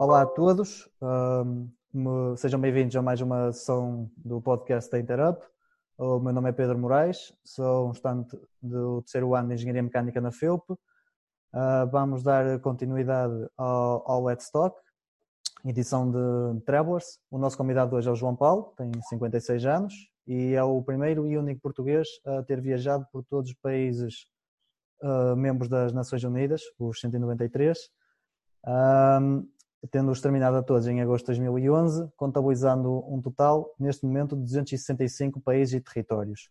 [0.00, 0.88] Olá a todos,
[1.92, 5.42] um, sejam bem-vindos a mais uma sessão do podcast da Interup.
[5.98, 10.20] O meu nome é Pedro Moraes, sou um estudante do terceiro ano de Engenharia Mecânica
[10.20, 10.70] na FEUP.
[10.70, 10.78] Uh,
[11.90, 14.80] vamos dar continuidade ao, ao Let's Talk,
[15.64, 17.18] edição de Travelers.
[17.28, 19.94] O nosso convidado hoje é o João Paulo, tem 56 anos
[20.28, 24.28] e é o primeiro e único português a ter viajado por todos os países
[25.02, 27.76] uh, membros das Nações Unidas, os 193.
[28.64, 29.57] Um,
[29.90, 35.40] tendo-os terminado a todos em agosto de 2011, contabilizando um total, neste momento, de 265
[35.40, 36.50] países e territórios.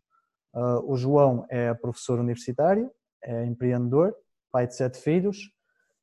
[0.54, 2.90] Uh, o João é professor universitário,
[3.22, 4.16] é empreendedor,
[4.52, 5.52] pai de sete filhos,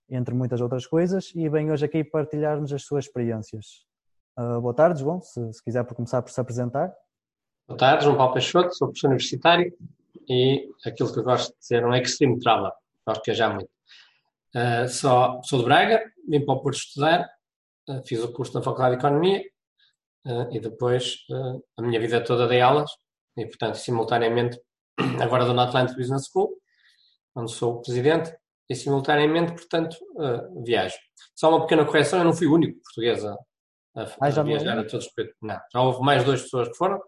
[0.09, 3.85] entre muitas outras coisas, e vem hoje aqui partilhar-nos as suas experiências.
[4.39, 6.93] Uh, boa tarde, João, se, se, quiser por começar por se apresentar.
[7.67, 9.73] Boa tarde, João Paulo Peixoto, sou professor universitário
[10.29, 12.73] e aquilo que eu gosto de ser um extreme traveler,
[13.07, 13.71] gosto de viajar muito.
[14.55, 17.29] Uh, sou, sou de Braga, vim para o Porto estudar,
[17.89, 19.43] uh, fiz o curso na Faculdade de Economia
[20.27, 21.19] uh, e depois
[21.77, 22.91] a minha vida toda dei aulas
[23.37, 24.61] e, portanto, simultaneamente,
[25.21, 26.57] agora dou na Atlantic Business School,
[27.35, 28.35] onde sou o presidente,
[28.71, 29.95] e simultaneamente, portanto,
[30.65, 30.97] viajo.
[31.35, 33.37] Só uma pequena correção, eu não fui o único português a,
[33.95, 35.35] a, viajar a todos os países.
[35.43, 36.99] Não, já houve mais duas pessoas que foram,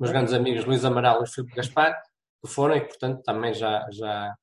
[0.00, 1.94] meus grandes amigos Luís Amaral e Filipe Gaspar,
[2.42, 4.34] que foram e, portanto, também já, já,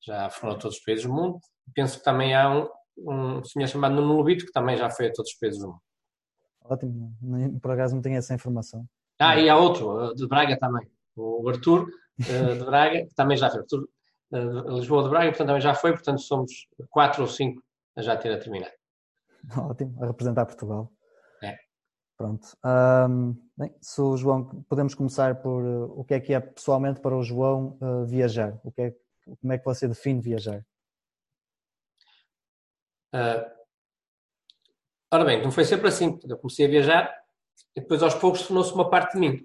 [0.00, 1.40] já foram a todos os países do mundo
[1.74, 5.12] penso que também há um, um senhor chamado Nuno Lobito que também já foi a
[5.12, 5.80] todos os países do mundo.
[6.64, 7.16] Ótimo,
[7.60, 8.86] por acaso não tenho essa informação.
[9.18, 11.88] Ah, e há outro, de Braga também, o Arthur
[12.20, 13.60] eh, de Braga, que também já foi.
[13.60, 13.88] Arthur,
[14.32, 16.52] eh, Lisboa de Braga, portanto também já foi, portanto somos
[16.90, 17.62] quatro ou cinco
[17.96, 18.70] a já ter a terminar.
[19.56, 20.90] Ótimo, a representar Portugal.
[21.42, 21.56] É.
[22.16, 22.46] Pronto.
[22.64, 27.00] Um, bem, se o João, podemos começar por uh, o que é que é pessoalmente
[27.00, 28.58] para o João uh, viajar?
[28.62, 28.94] O que é,
[29.40, 30.64] como é que você define viajar?
[33.12, 33.50] Uh,
[35.10, 36.18] ora bem, não foi sempre assim.
[36.28, 37.14] Eu comecei a viajar
[37.76, 39.44] e depois aos poucos tornou-se uma parte de mim.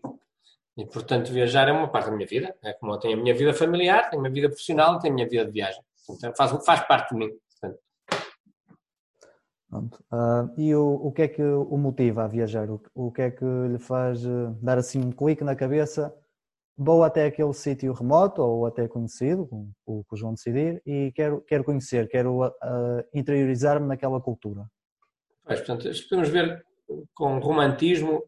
[0.77, 2.55] E portanto viajar é uma parte da minha vida.
[2.63, 5.15] É como eu tenho a minha vida familiar, tenho a minha vida profissional, tenho a
[5.15, 5.81] minha vida de viagem.
[6.09, 7.31] Então faz, faz parte de mim.
[9.69, 12.69] Uh, e o, o que é que o motiva a viajar?
[12.69, 16.15] O, o que é que lhe faz uh, dar assim um clique na cabeça?
[16.77, 21.11] Vou até aquele sítio remoto ou até conhecido, como o que o João decidir, e
[21.15, 22.51] quero, quero conhecer, quero uh,
[23.11, 24.69] interiorizar-me naquela cultura.
[25.43, 26.63] Pois, portanto, podemos ver
[27.15, 28.23] com romantismo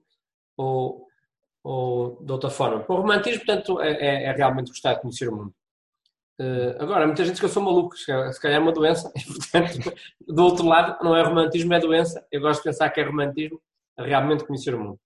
[0.58, 1.06] ou,
[1.64, 2.84] ou de outra forma.
[2.84, 5.54] Com romantismo, portanto, é, é, é realmente gostar de conhecer o mundo.
[6.40, 9.24] Uh, agora, muita gente diz que eu sou maluco, se calhar é uma doença, e
[9.26, 9.94] portanto,
[10.26, 12.26] do outro lado, não é romantismo, é doença.
[12.32, 13.62] Eu gosto de pensar que é romantismo,
[13.98, 15.00] realmente conhecer o mundo.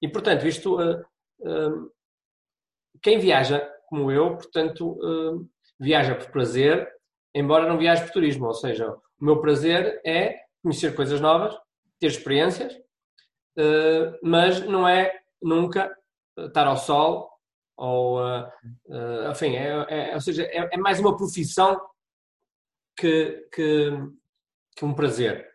[0.00, 1.92] E portanto, isto, uh,
[3.04, 4.98] quem viaja como eu, portanto,
[5.78, 6.90] viaja por prazer,
[7.32, 11.54] embora não viaje por turismo, ou seja, o meu prazer é conhecer coisas novas,
[12.00, 12.74] ter experiências,
[14.20, 15.94] mas não é nunca
[16.36, 17.34] estar ao sol
[17.76, 18.44] ou uh,
[18.86, 21.80] uh, enfim, é, é, ou seja, é, é, mais uma profissão
[22.96, 23.90] que, que,
[24.76, 25.52] que um prazer.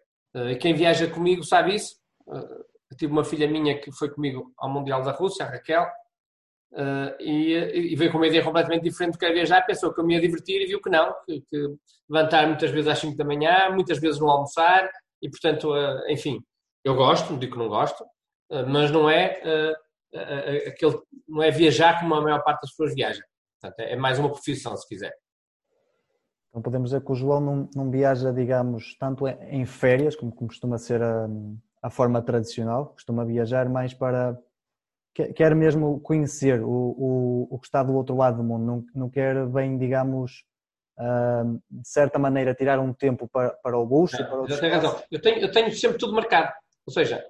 [0.60, 1.96] Quem viaja comigo sabe isso.
[2.28, 5.88] Uh, tive uma filha minha que foi comigo ao Mundial da Rússia, a Raquel,
[7.20, 10.06] e, e, veio com uma ideia completamente diferente do que era viajar, pensou que eu
[10.06, 11.76] me ia divertir e viu que não, que, que
[12.10, 14.90] levantar muitas vezes às 5 da manhã, muitas vezes não almoçar,
[15.22, 15.74] e portanto,
[16.08, 16.42] enfim,
[16.84, 18.06] eu gosto, digo que não gosto,
[18.68, 19.42] mas não é
[20.68, 23.22] aquele, não é viajar como a maior parte das pessoas viaja.
[23.60, 25.14] Portanto, é mais uma profissão, se quiser.
[26.50, 30.78] Então podemos dizer que o João não, não viaja, digamos, tanto em férias, como costuma
[30.78, 31.28] ser a,
[31.82, 34.38] a, forma tradicional, costuma viajar mais para.
[35.36, 39.10] Quer mesmo conhecer o, o, o que está do outro lado do mundo, não, não
[39.10, 40.44] quer bem, digamos,
[40.98, 43.84] uh, de certa maneira, tirar um tempo para, para o.
[43.84, 45.04] Não, para o razão.
[45.12, 46.52] Eu tenho, eu tenho sempre tudo marcado.
[46.86, 47.24] Ou seja,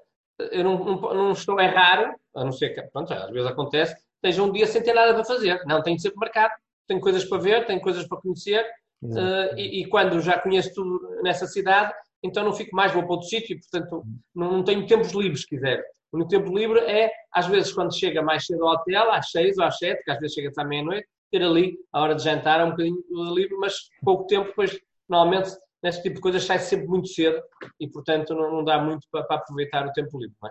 [0.51, 3.95] eu não, não, não, estou a errar, a não ser que, pronto, às vezes acontece,
[4.15, 5.61] esteja um dia sem ter nada para fazer.
[5.65, 6.53] Não, tenho sempre marcado,
[6.87, 8.65] tenho coisas para ver, tenho coisas para conhecer,
[9.03, 13.11] uh, e, e, quando já conheço tudo nessa cidade, então não fico mais, vou para
[13.11, 14.03] outro sítio, portanto,
[14.33, 15.83] não, não, tenho tempos livres, se quiser.
[16.11, 19.57] O meu tempo livre é, às vezes, quando chega mais cedo ao hotel, às seis
[19.57, 22.65] ou às sete, que às vezes chega à meia-noite, ter ali a hora de jantar,
[22.65, 23.03] um bocadinho
[23.33, 25.51] livre, mas pouco tempo, depois, normalmente,
[25.83, 27.41] nesse tipo de coisas sai sempre muito cedo
[27.79, 30.35] e, portanto, não, não dá muito para, para, aproveitar o tempo livre.
[30.43, 30.49] É?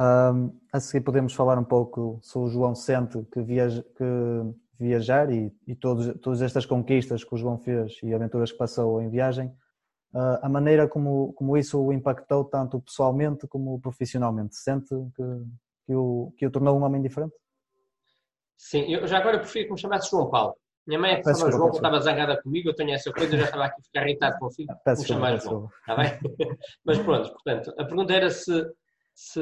[0.00, 4.04] Um, a seguir podemos falar um pouco sobre o João sente que, viaja, que
[4.78, 9.02] viajar e, e todos, todas estas conquistas que o João fez e aventuras que passou
[9.02, 9.52] em viagem,
[10.14, 14.56] uh, a maneira como, como isso o impactou tanto pessoalmente como profissionalmente.
[14.56, 15.22] Sente que,
[15.86, 17.34] que, o, que o tornou um homem diferente?
[18.56, 21.52] Sim, eu já agora prefiro que me chamasse João Paulo Minha mãe é que desculpa,
[21.52, 24.38] João, estava zangada comigo, eu tenho essa coisa, eu já estava aqui a ficar irritado
[24.38, 24.72] consigo.
[24.84, 26.58] Peço Vou chamar desculpa, João, está bem?
[26.84, 28.66] Mas pronto, portanto, a pergunta era se,
[29.14, 29.40] se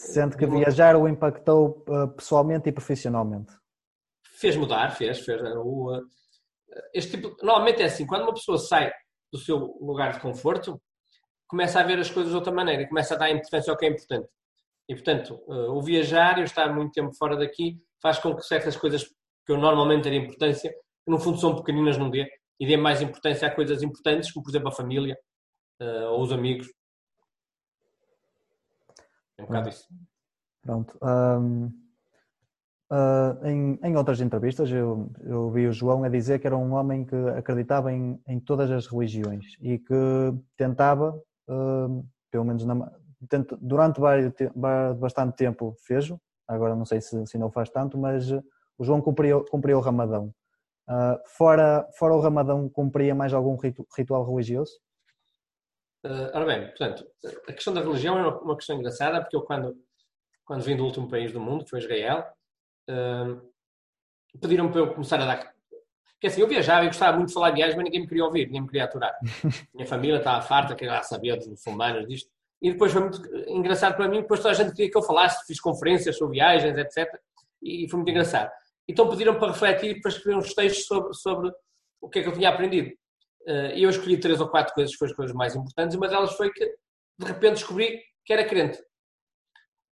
[0.00, 3.52] Sente que viajar o impactou uh, pessoalmente e profissionalmente.
[4.38, 5.40] fez mudar, fez, fez.
[5.56, 6.00] O,
[6.94, 8.90] este tipo, normalmente é assim, quando uma pessoa sai
[9.32, 10.80] do seu lugar de conforto,
[11.46, 13.86] começa a ver as coisas de outra maneira, e começa a dar importância ao que
[13.86, 14.28] é importante.
[14.88, 18.42] E, portanto, uh, o viajar e o estar muito tempo fora daqui faz com que
[18.42, 22.28] certas coisas que eu normalmente daria importância, que no fundo são pequeninas num dia,
[22.58, 25.18] e dê mais importância a coisas importantes, como por exemplo a família
[25.80, 26.68] uh, ou os amigos.
[29.38, 29.86] É um bocado isso.
[30.62, 30.98] Pronto.
[31.02, 31.89] Um,
[32.90, 36.74] uh, em, em outras entrevistas, eu, eu vi o João a dizer que era um
[36.74, 39.94] homem que acreditava em, em todas as religiões e que
[40.56, 41.10] tentava,
[41.48, 42.92] uh, pelo menos na,
[43.60, 44.32] durante vários,
[44.98, 49.44] bastante tempo fez-o, agora não sei se, se não faz tanto, mas o João cumpriu,
[49.44, 50.34] cumpriu o Ramadão.
[50.88, 54.72] Uh, fora, fora o Ramadão, cumpria mais algum ritu, ritual religioso?
[56.04, 57.06] Uh, ora bem, portanto,
[57.46, 59.76] a questão da religião é uma, uma, questão engraçada, porque eu, quando,
[60.44, 62.24] quando vim do último país do mundo, que foi Israel,
[62.90, 63.50] uh,
[64.40, 65.54] pediram para eu começar a dar.
[66.12, 68.24] Porque assim, eu viajava e gostava muito de falar de viagens, mas ninguém me queria
[68.24, 69.16] ouvir, ninguém me queria aturar.
[69.74, 72.30] Minha família estava farta, queria lá saber dos muçulmanos, disto.
[72.60, 75.46] E depois foi muito engraçado para mim, depois toda a gente queria que eu falasse,
[75.46, 77.18] fiz conferências sobre viagens, etc.
[77.62, 78.50] E foi muito engraçado.
[78.86, 81.50] Então pediram para refletir, para escrever uns textos sobre, sobre
[82.02, 82.90] o que é que eu tinha aprendido.
[83.74, 86.06] E eu escolhi três ou quatro coisas que foram as coisas mais importantes, e uma
[86.06, 86.66] delas foi que,
[87.18, 88.78] de repente, descobri que era crente.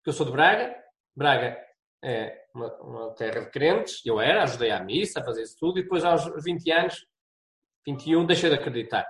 [0.03, 0.75] Que eu sou de Braga,
[1.15, 1.57] Braga
[2.03, 5.79] é uma, uma, terra de crentes, eu era, ajudei à missa, a fazer isso tudo,
[5.79, 7.05] e depois aos 20 anos,
[7.85, 9.07] 21, deixei de acreditar.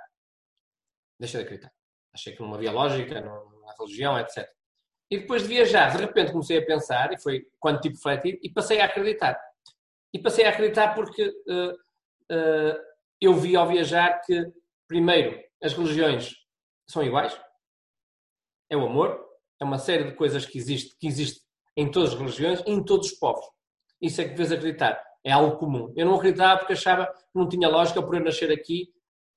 [1.19, 1.73] Deixei de acreditar.
[2.13, 4.47] Achei que não havia lógica na religião, etc.
[5.09, 8.51] E depois de viajar, de repente comecei a pensar, e foi quando tive refletir, e
[8.51, 9.39] passei a acreditar.
[10.13, 12.77] E passei a acreditar porque uh, uh,
[13.21, 14.51] eu vi ao viajar que,
[14.87, 16.35] primeiro, as religiões
[16.87, 17.39] são iguais.
[18.69, 19.25] É o amor.
[19.59, 21.46] É uma série de coisas que existe, que existe
[21.77, 23.45] em todas as religiões em todos os povos.
[24.01, 25.01] Isso é que deves acreditar.
[25.23, 25.93] É algo comum.
[25.95, 28.89] Eu não acreditava porque achava que não tinha lógica por eu nascer aqui.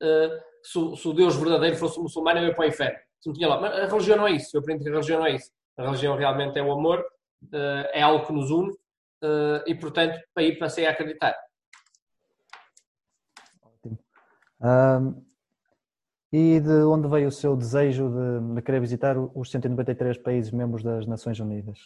[0.03, 2.99] Uh, se, se, o Deus verdadeiro fosse muçulmano, eu ia para o inferno.
[3.27, 3.49] Não tinha.
[3.49, 4.57] Mas a religião não é isso.
[4.57, 5.51] Eu aprendi que a religião não é isso.
[5.77, 7.01] A religião realmente é o amor.
[7.45, 8.71] Uh, é algo que nos une.
[8.71, 11.37] Uh, e, portanto, aí passei a acreditar.
[14.63, 15.25] Um,
[16.33, 20.83] e de onde veio o seu desejo de, de, querer visitar os 193 países membros
[20.83, 21.79] das Nações Unidas?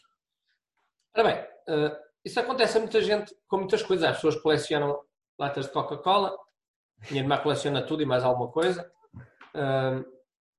[1.17, 4.05] Ora bem, uh, isso acontece a muita gente com muitas coisas.
[4.05, 5.01] As pessoas colecionam
[5.39, 6.37] latas de Coca-Cola,
[7.09, 8.91] minha irmã coleciona tudo e mais alguma coisa.
[9.55, 10.05] Uh,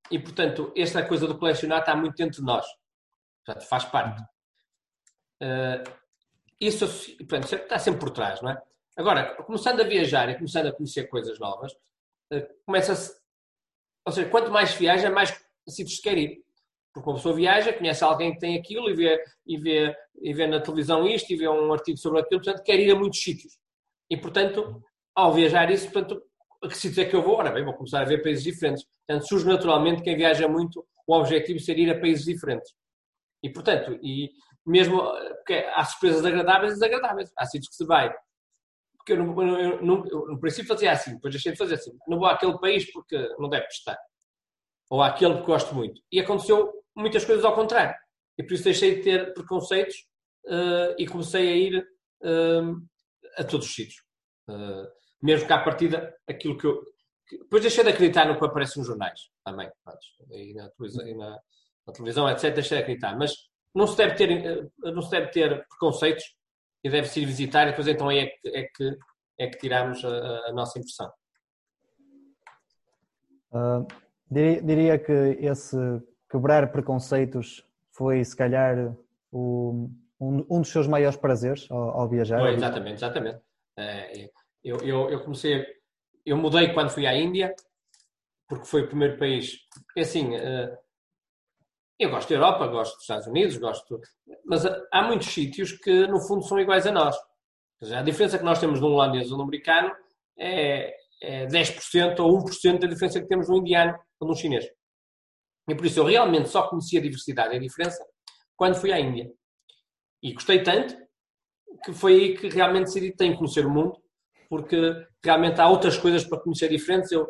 [0.09, 2.65] e, portanto, esta coisa do colecionar está muito dentro de nós.
[3.43, 4.21] Portanto, faz parte.
[5.41, 5.83] Uh,
[6.61, 6.87] isso
[7.17, 8.61] portanto, está sempre por trás, não é?
[8.95, 11.75] Agora, começando a viajar e começando a conhecer coisas novas,
[12.65, 13.13] começa-se.
[14.05, 15.37] Ou seja, quanto mais viaja, mais
[15.67, 16.44] sítios quer ir.
[16.95, 20.47] Porque uma pessoa viaja, conhece alguém que tem aquilo e vê, e, vê, e vê
[20.47, 23.57] na televisão isto e vê um artigo sobre aquilo, portanto, quer ir a muitos sítios.
[24.09, 24.81] E, portanto,
[25.13, 26.23] ao viajar isso, portanto,
[26.63, 27.35] a que sítios é que eu vou?
[27.35, 28.85] Ora bem, vou começar a ver países diferentes.
[29.05, 32.73] Portanto, surge naturalmente quem viaja muito, o objetivo ser ir a países diferentes.
[33.43, 34.31] E, portanto, e
[34.65, 35.03] mesmo
[35.37, 37.29] porque há surpresas agradáveis e desagradáveis.
[37.37, 38.11] Há sítios que se vai
[39.05, 41.95] porque eu, eu, eu, no princípio fazia assim, depois deixei de fazer assim.
[42.07, 43.95] Não vou àquele país porque não deve prestar.
[44.89, 46.01] Ou àquele que gosto muito.
[46.11, 47.95] E aconteceu muitas coisas ao contrário.
[48.37, 49.95] E por isso deixei de ter preconceitos
[50.45, 51.87] uh, e comecei a ir
[52.21, 52.87] uh,
[53.37, 54.03] a todos os sítios.
[54.47, 54.87] Uh,
[55.21, 56.83] mesmo que à partida, aquilo que eu.
[57.27, 59.69] Que, depois deixei de acreditar no que aparece nos jornais também.
[60.31, 61.39] E na, televisão, e na,
[61.87, 62.53] na televisão, etc.
[62.53, 63.17] Deixei de acreditar.
[63.17, 63.33] Mas
[63.73, 66.23] não se deve ter, não se deve ter preconceitos
[66.83, 68.97] e deve-se ir visitar e depois então é que, é que,
[69.39, 71.11] é que tiramos a, a nossa impressão.
[73.51, 73.87] Uh,
[74.29, 75.77] diria, diria, que esse
[76.29, 78.95] quebrar preconceitos foi se calhar
[79.31, 79.89] o,
[80.19, 82.39] um, um, dos seus maiores prazeres ao, ao viajar.
[82.39, 83.37] Foi, exatamente, exatamente.
[83.77, 84.29] Uh,
[84.63, 85.65] eu, eu, eu comecei,
[86.25, 87.55] eu mudei quando fui à Índia,
[88.47, 89.57] porque foi o primeiro país.
[89.97, 90.77] É assim, uh,
[91.99, 93.99] eu gosto da Europa, gosto dos Estados Unidos, gosto.
[94.45, 97.15] Mas há muitos sítios que, no fundo, são iguais a nós.
[97.93, 99.91] A diferença que nós temos de um holandês ou de um americano
[100.37, 104.37] é, é 10% ou 1% da diferença que temos de um indiano ou de um
[104.37, 104.65] chinês.
[105.69, 108.03] E por isso eu realmente só conheci a diversidade e a diferença
[108.55, 109.29] quando fui à Índia.
[110.23, 110.95] E gostei tanto
[111.83, 113.97] que foi aí que realmente decidi que tenho que conhecer o mundo,
[114.49, 114.77] porque
[115.23, 117.11] realmente há outras coisas para conhecer diferentes.
[117.11, 117.27] Eu,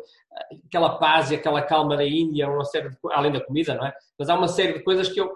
[0.66, 3.92] aquela paz e aquela calma da Índia, uma série de, além da comida, não é?
[4.18, 5.30] Mas há uma série de coisas que eu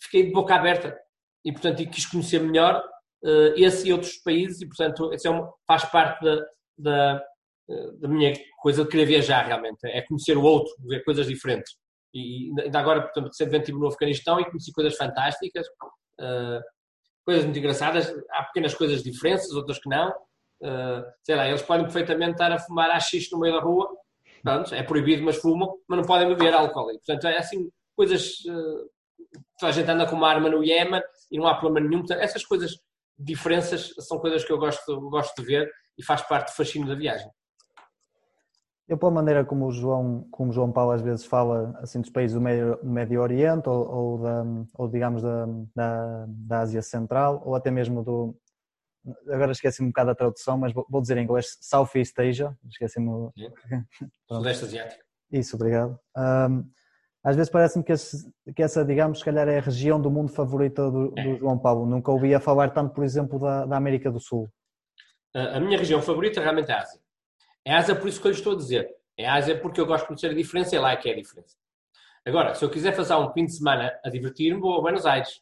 [0.00, 0.98] fiquei de boca aberta
[1.44, 2.82] e, portanto, quis conhecer melhor
[3.24, 6.46] uh, esse e outros países, e portanto, isso é um, faz parte da,
[6.76, 7.24] da,
[8.00, 11.76] da, minha coisa de querer viajar realmente, é conhecer o outro, ver coisas diferentes.
[12.14, 15.66] E ainda agora, portanto, recentemente estive no Afeganistão e conheci coisas fantásticas,
[16.20, 16.60] uh,
[17.24, 18.12] coisas muito engraçadas.
[18.30, 20.10] Há pequenas coisas diferentes, outras que não.
[20.62, 23.88] Uh, sei lá, eles podem perfeitamente estar a fumar AX no meio da rua,
[24.42, 26.90] pronto, é proibido, mas fumam, mas não podem beber álcool.
[26.90, 28.40] E, portanto, é assim, coisas.
[28.46, 28.96] Uh,
[29.62, 32.02] a gente anda com uma arma no Iémen e não há problema nenhum.
[32.02, 32.72] Portanto, essas coisas,
[33.18, 36.94] diferenças, são coisas que eu gosto, gosto de ver e faz parte do fascínio da
[36.94, 37.30] viagem.
[38.88, 42.10] Eu, pela maneira como o João, como o João Paulo às vezes fala assim, dos
[42.10, 47.42] países do Médio, Médio Oriente ou, ou, da, ou digamos da, da, da, Ásia Central
[47.44, 48.36] ou até mesmo do.
[49.28, 52.56] Agora esqueci-me um bocado da tradução, mas vou, vou dizer em inglês Southeast Asia.
[52.68, 53.30] Esqueci-me.
[54.30, 55.02] Sudeste Asiático.
[55.32, 55.98] Isso, obrigado.
[56.16, 56.64] Um,
[57.24, 57.92] às vezes parece-me que,
[58.54, 61.38] que, essa, digamos, se calhar é a região do mundo favorita do, do é.
[61.38, 61.84] João Paulo.
[61.84, 64.48] Nunca ouvia falar tanto, por exemplo, da, da América do Sul.
[65.34, 67.00] A minha região favorita realmente é a Ásia.
[67.66, 68.88] É Ásia por isso que eu lhe estou a dizer.
[69.18, 71.16] É Ásia porque eu gosto de conhecer a diferença e lá é que é a
[71.16, 71.56] diferença.
[72.24, 75.40] Agora, se eu quiser fazer um fim de semana a divertir-me, vou a Buenos Aires.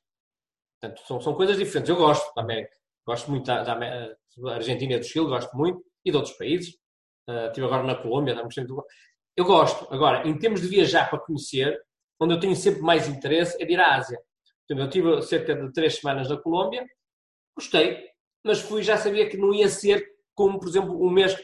[0.80, 1.90] Portanto, são, são coisas diferentes.
[1.90, 2.74] Eu gosto da América.
[3.06, 5.84] Gosto muito da, da, Argentina e do Chile, gosto muito.
[6.02, 6.74] E de outros países.
[7.28, 8.34] Uh, estive agora na Colômbia,
[9.36, 9.92] eu gosto.
[9.92, 11.78] Agora, em termos de viajar para conhecer,
[12.18, 14.18] onde eu tenho sempre mais interesse é de ir à Ásia.
[14.68, 16.86] eu tive cerca de três semanas na Colômbia,
[17.56, 18.08] gostei,
[18.44, 21.34] mas fui já sabia que não ia ser como, por exemplo, um mês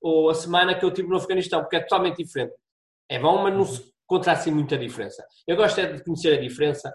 [0.00, 2.54] ou a semana que eu tive no Afeganistão, porque é totalmente diferente.
[3.08, 5.24] É bom, mas não se encontra assim muita diferença.
[5.46, 6.94] Eu gosto é de conhecer a diferença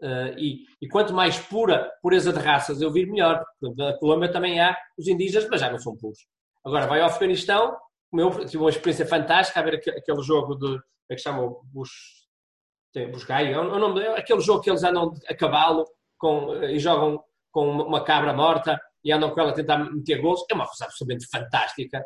[0.00, 3.44] uh, e, e, quanto mais pura, pureza de raças eu vir, melhor.
[3.76, 6.18] Na Colômbia também há os indígenas, mas já não são puros.
[6.64, 7.76] Agora, vai ao Afeganistão,
[8.12, 11.54] eu tive uma experiência fantástica a ver aquele jogo de, como é que chama?
[11.72, 11.90] Bush,
[12.92, 15.84] tem, Buscai, é o nome, é aquele jogo que eles andam a cavalo
[16.18, 20.44] com, e jogam com uma cabra morta e andam com ela a tentar meter gols.
[20.50, 22.04] É uma coisa absolutamente fantástica,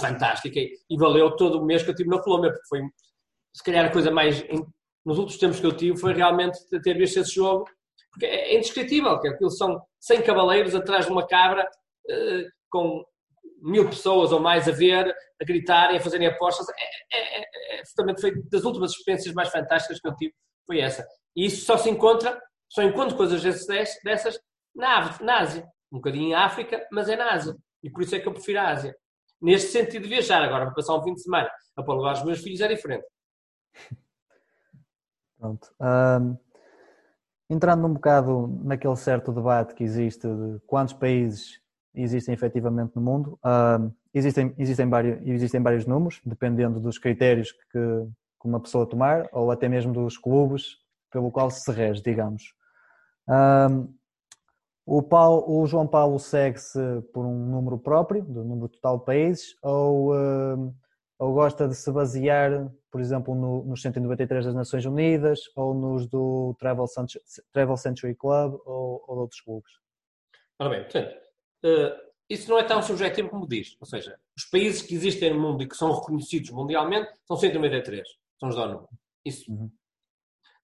[0.00, 2.80] fantástica, e valeu todo o mês que eu tive na Colômbia, porque foi,
[3.54, 4.44] se calhar, a coisa mais,
[5.04, 7.64] nos últimos tempos que eu tive, foi realmente ter visto esse jogo,
[8.10, 13.04] porque é indescritível, que aquilo são 100 cavaleiros atrás de uma cabra, uh, com
[13.62, 16.66] mil pessoas ou mais a ver, a gritarem, a fazerem apostas.
[16.70, 17.44] É, é, é,
[17.78, 20.34] é das últimas experiências mais fantásticas que eu tive,
[20.66, 21.06] foi essa.
[21.36, 24.40] E isso só se encontra, só encontro coisas dessas
[24.74, 27.56] na, na Ásia um bocadinho em África, mas é na Ásia.
[27.82, 28.94] E por isso é que eu prefiro a Ásia.
[29.40, 32.24] Neste sentido de viajar, agora para passar um fim de semana a para levar os
[32.24, 33.06] meus filhos é diferente.
[35.38, 35.74] Pronto.
[35.80, 36.36] Um,
[37.48, 41.60] entrando um bocado naquele certo debate que existe de quantos países
[41.94, 47.58] existem efetivamente no mundo, um, existem, existem, vários, existem vários números, dependendo dos critérios que,
[47.72, 50.76] que uma pessoa tomar, ou até mesmo dos clubes
[51.10, 52.54] pelo qual se rege, digamos.
[53.28, 53.92] Um,
[54.90, 56.80] o, Paulo, o João Paulo segue-se
[57.12, 60.74] por um número próprio, do número total de países, ou, uh,
[61.16, 66.08] ou gosta de se basear, por exemplo, no, nos 193 das Nações Unidas, ou nos
[66.08, 69.70] do Travel Century, Travel Century Club, ou, ou de outros clubes?
[70.58, 71.14] Ora bem, portanto,
[71.64, 73.76] uh, isso não é tão subjetivo como diz.
[73.80, 78.08] Ou seja, os países que existem no mundo e que são reconhecidos mundialmente são 193,
[78.40, 78.88] são os da ONU.
[79.24, 79.52] Isso.
[79.52, 79.70] Uhum.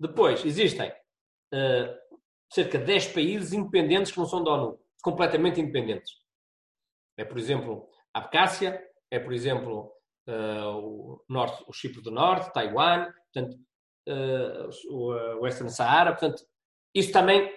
[0.01, 2.06] Depois, existem uh,
[2.51, 6.13] cerca de 10 países independentes que não são da ONU, completamente independentes.
[7.17, 9.93] É, por exemplo, a Abcácia, é, por exemplo,
[10.29, 13.57] uh, o, norte, o Chipre do Norte, Taiwan, portanto,
[14.09, 16.43] uh, o Western Sahara, portanto,
[16.95, 17.51] isso também,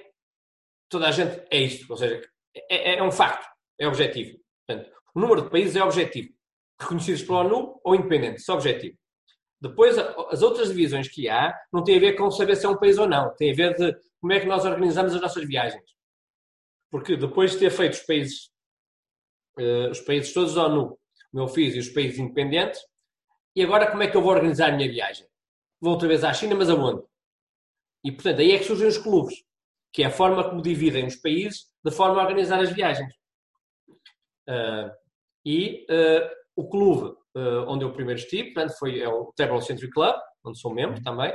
[0.90, 2.22] toda a gente é isto, ou seja,
[2.56, 3.48] é, é, é um facto,
[3.80, 4.40] é objetivo.
[4.66, 6.34] Portanto, o número de países é objetivo,
[6.80, 8.98] reconhecidos pela ONU ou independentes, é objetivo.
[9.62, 12.78] Depois, as outras divisões que há não têm a ver com saber se é um
[12.78, 15.84] país ou não, tem a ver de como é que nós organizamos as nossas viagens.
[16.92, 18.52] Porque depois de ter feito os países,
[19.58, 20.98] uh, os países todos da ONU,
[21.32, 22.82] como eu fiz, e os países independentes,
[23.56, 25.28] e agora como é que eu vou organizar a minha viagem?
[25.80, 27.04] Vou outra vez à China, mas aonde?
[28.04, 29.36] E portanto, aí é que surgem os clubes,
[29.94, 33.14] que é a forma como dividem os países de forma a organizar as viagens.
[34.48, 34.92] Uh,
[35.46, 37.18] e uh, o clube
[37.68, 41.32] onde eu primeiro estive, portanto, foi é o Travel Century Club, onde sou membro também,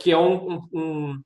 [0.00, 1.22] que é um, um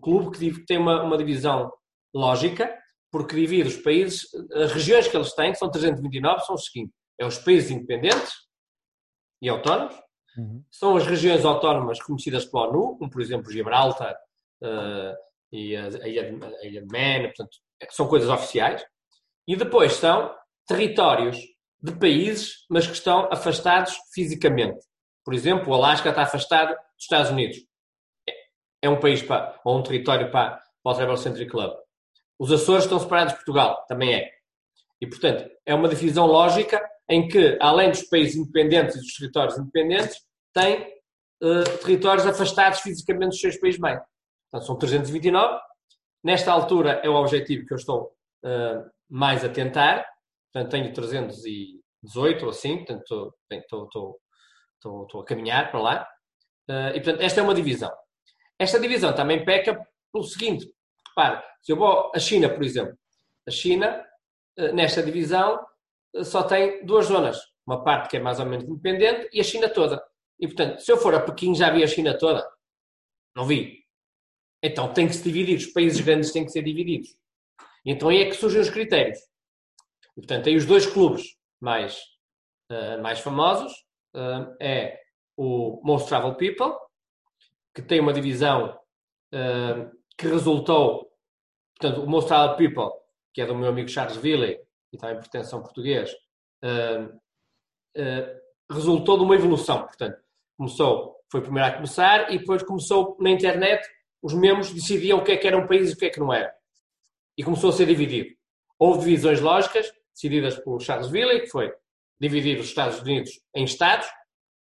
[0.00, 1.70] clube que tem uma, uma divisão
[2.14, 2.74] lógica,
[3.10, 6.94] porque divide os países, as regiões que eles têm, que são 329, são os seguintes:
[7.18, 8.32] é os países independentes
[9.42, 9.94] e autónomos,
[10.36, 10.62] uhum.
[10.70, 14.14] são as regiões autónomas reconhecidas pela ONU, como por exemplo Gibraltar
[14.62, 15.14] uh,
[15.52, 17.56] e a, ilha de, a ilha de Man, portanto,
[17.90, 18.84] são coisas oficiais,
[19.46, 20.34] e depois são
[20.66, 21.38] territórios
[21.80, 24.84] de países, mas que estão afastados fisicamente.
[25.24, 27.58] Por exemplo, o Alasca está afastado dos Estados Unidos
[28.82, 31.72] é um país para, ou um território para, para o Travel Century Club.
[32.38, 34.30] Os Açores estão separados de Portugal, também é.
[35.00, 39.58] E, portanto, é uma divisão lógica em que, além dos países independentes e dos territórios
[39.58, 40.16] independentes,
[40.52, 40.82] tem
[41.42, 43.98] uh, territórios afastados fisicamente dos seus países bem.
[44.50, 45.60] Portanto, são 329.
[46.22, 48.12] Nesta altura é o objetivo que eu estou
[48.44, 50.06] uh, mais a tentar.
[50.52, 54.20] Portanto, tenho 318 ou assim, portanto, estou, estou, estou,
[54.74, 56.08] estou, estou a caminhar para lá.
[56.68, 57.92] Uh, e, portanto, esta é uma divisão.
[58.58, 60.70] Esta divisão também peca pelo seguinte:
[61.08, 62.98] repare, se eu vou à China, por exemplo,
[63.46, 64.04] a China,
[64.58, 65.64] uh, nesta divisão,
[66.14, 67.38] uh, só tem duas zonas.
[67.66, 70.02] Uma parte que é mais ou menos independente e a China toda.
[70.40, 72.48] E, portanto, se eu for a Pequim, já vi a China toda?
[73.36, 73.84] Não vi.
[74.62, 75.56] Então tem que se dividir.
[75.56, 77.16] Os países grandes têm que ser divididos.
[77.84, 79.18] Então aí é que surgem os critérios.
[80.16, 82.00] E, portanto, tem os dois clubes mais,
[82.70, 83.72] uh, mais famosos.
[84.14, 84.98] Uh, é
[85.36, 86.74] o Most Travel People,
[87.74, 88.78] que tem uma divisão
[89.34, 91.10] uh, que resultou,
[91.78, 92.98] portanto, o Most Travel People,
[93.32, 94.60] que é do meu amigo Charles Ville
[94.92, 96.10] e também pertence a um português,
[98.70, 99.84] resultou de uma evolução.
[99.84, 100.18] Portanto,
[100.56, 103.86] começou, foi o primeiro a começar e depois começou na internet,
[104.22, 106.18] os membros decidiam o que é que era um país e o que é que
[106.18, 106.52] não era.
[107.36, 108.34] E começou a ser dividido.
[108.78, 111.72] Houve divisões lógicas, decididas por Charles Ville, que foi
[112.20, 114.08] dividir os Estados Unidos em Estados,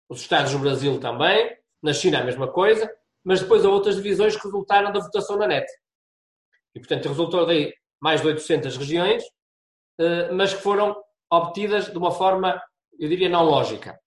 [0.08, 2.90] os Estados do Brasil também, na China a mesma coisa,
[3.25, 5.66] mas depois há outras divisões que resultaram da votação na net.
[6.75, 9.25] E, portanto, resultou daí mais de 800 regiões,
[9.99, 10.97] eh, mas que foram
[11.30, 12.62] obtidas de uma forma,
[12.99, 13.99] eu diria, não lógica.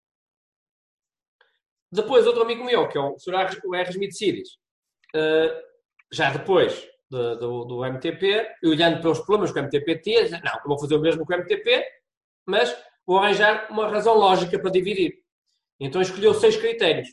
[1.91, 3.35] Depois, outro amigo meu, que é o Sr.
[3.73, 3.89] R.
[3.89, 4.13] Smith
[5.15, 5.63] eh,
[6.11, 10.79] já depois do, do, MTP, e olhando pelos problemas que o MTP tinha, não, vou
[10.79, 11.83] fazer o mesmo com o MTP,
[12.45, 15.15] mas vou arranjar uma razão lógica para dividir.
[15.79, 17.09] Então escolheu seis critérios.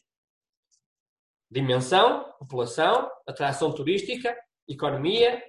[1.51, 4.37] Dimensão, população, atração turística,
[4.69, 5.43] economia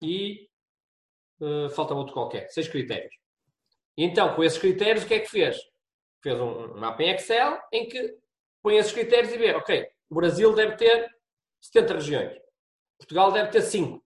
[0.00, 0.48] e
[1.40, 2.48] uh, falta outro qualquer.
[2.50, 3.14] Seis critérios.
[3.96, 5.56] E então, com esses critérios, o que é que fez?
[6.22, 8.16] Fez um, um mapa em Excel em que
[8.62, 11.10] põe esses critérios e vê, ok, o Brasil deve ter
[11.60, 12.38] 70 regiões.
[12.98, 14.02] Portugal deve ter 5.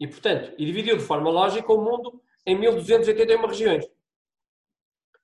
[0.00, 3.84] E, portanto, e dividiu de forma lógica o mundo em 1281 regiões.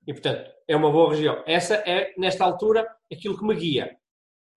[0.07, 1.43] E, portanto, é uma boa região.
[1.47, 3.99] Essa é, nesta altura, aquilo que me guia.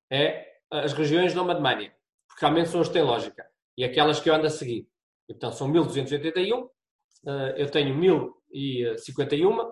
[0.09, 1.93] É as regiões de Nomadmania.
[2.27, 3.45] Porque realmente são as que têm lógica.
[3.77, 4.87] E aquelas que eu ando a seguir.
[5.29, 6.69] E, são 1281.
[7.27, 9.71] Eh, eu tenho 1051.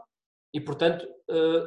[0.53, 1.63] E, portanto, eh,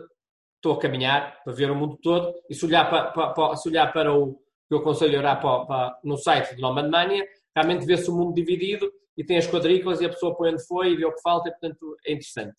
[0.57, 2.35] estou a caminhar para ver o mundo todo.
[2.49, 4.35] E se olhar para, para, se olhar para o
[4.69, 8.35] que eu aconselho a olhar para, para, no site de Nomadmania, realmente vê-se o mundo
[8.35, 11.23] dividido e tem as quadrículas e a pessoa põe onde foi e vê o que
[11.23, 11.49] falta.
[11.49, 12.57] E, portanto, é interessante.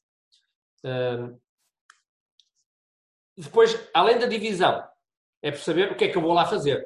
[3.38, 4.84] Depois, além da divisão,
[5.42, 6.86] é para saber o que é que eu vou lá fazer.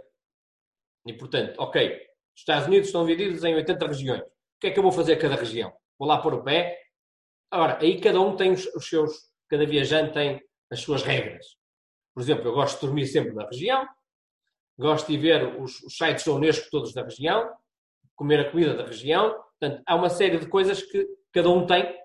[1.06, 1.96] E, portanto, ok,
[2.36, 4.22] os Estados Unidos estão divididos em 80 regiões.
[4.22, 5.74] O que é que eu vou fazer a cada região?
[6.00, 6.80] Vou lá pôr o pé?
[7.52, 11.46] Agora, aí cada um tem os, os seus, cada viajante tem as suas regras.
[12.14, 13.88] Por exemplo, eu gosto de dormir sempre na região,
[14.78, 17.52] gosto de ver os, os sites da Unesco todos da região,
[18.16, 19.32] comer a comida da região.
[19.60, 21.96] Portanto, há uma série de coisas que cada um tem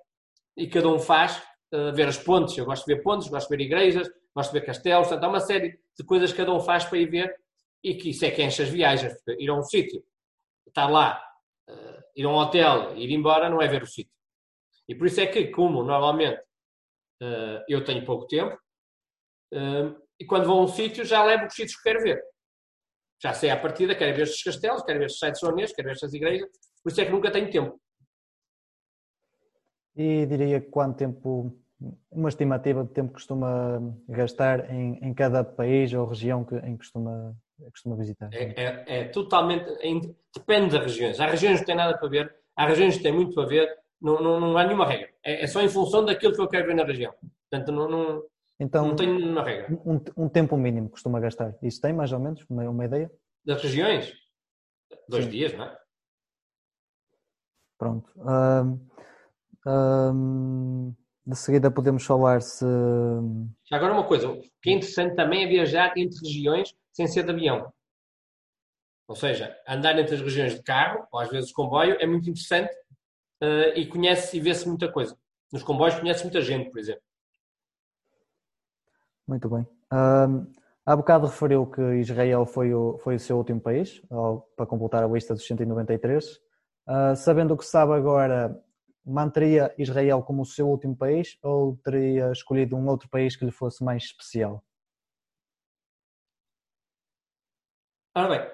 [0.57, 2.57] e cada um faz uh, ver as pontes.
[2.57, 5.09] Eu gosto de ver pontes, gosto de ver igrejas, gosto ver castelos.
[5.09, 7.35] Portanto, há uma série de coisas que cada um faz para ir ver
[7.83, 9.15] e que isso é que enche as viagens.
[9.39, 10.03] Ir a um sítio,
[10.67, 11.23] estar lá,
[11.69, 14.13] uh, ir a um hotel, ir embora, não é ver o sítio.
[14.89, 16.41] E por isso é que, como normalmente
[17.23, 18.59] uh, eu tenho pouco tempo,
[20.21, 22.23] e quando vou a um sítio já levo os sítios que quero ver.
[23.23, 25.93] Já sei à partida, quero ver estes castelos, quero ver estes sites honestos, quero ver
[25.93, 26.49] estas igrejas,
[26.83, 27.81] por isso é que nunca tenho tempo.
[29.97, 31.59] E diria quanto tempo,
[32.11, 36.79] uma estimativa de tempo costuma gastar em, em cada país ou região que, em que
[36.79, 37.37] costuma,
[37.71, 38.31] costuma visitar?
[38.33, 39.65] É, é, é totalmente,
[40.35, 41.21] depende das regiões.
[41.21, 43.79] Há regiões que não têm nada para ver, há regiões que têm muito para ver,
[44.01, 45.09] não, não, não há nenhuma regra.
[45.25, 47.15] É, é, só em função daquilo que eu quero ver na região.
[47.49, 48.23] Portanto, não, não,
[48.59, 49.69] então, não tenho nenhuma regra.
[49.85, 51.55] Um, um, tempo mínimo costuma gastar.
[51.63, 53.11] Isso tem mais ou menos uma, uma ideia?
[53.45, 54.13] Das regiões?
[55.09, 55.31] Dois Sim.
[55.31, 55.79] dias, não é?
[57.79, 58.11] Pronto.
[58.17, 58.89] Um,
[59.65, 60.95] um,
[61.29, 62.65] de seguida podemos falar se.
[63.69, 67.23] Já agora uma coisa, o que é interessante também é viajar entre regiões sem ser
[67.25, 67.71] de avião.
[69.07, 72.75] Ou seja, andar entre as regiões de carro, ou às vezes comboio, é muito interessante
[73.43, 75.17] uh, e conhece e vê-se muita coisa.
[75.53, 77.03] Nos comboios conhece muita gente, por exemplo.
[79.27, 79.67] Muito bem.
[79.93, 80.51] Um,
[80.85, 84.01] há bocado referiu que Israel foi o, foi o seu último país,
[84.57, 86.37] para completar a lista dos 193.
[86.37, 86.41] Uh,
[86.87, 88.59] ah, sabendo o que sabe agora,
[89.09, 93.51] manteria Israel como o seu último país ou teria escolhido um outro país que lhe
[93.51, 94.63] fosse mais especial?
[98.15, 98.51] Ora bem,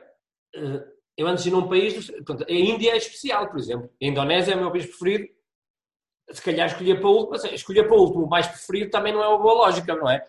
[0.56, 3.90] eh, eu antes de ir num país, portanto, a Índia é especial, por exemplo.
[4.02, 5.32] A Indonésia é o meu país preferido.
[6.30, 9.12] Se calhar escolher para o último, mas escolher para o último o mais preferido também
[9.12, 10.26] não é uma boa lógica, não é?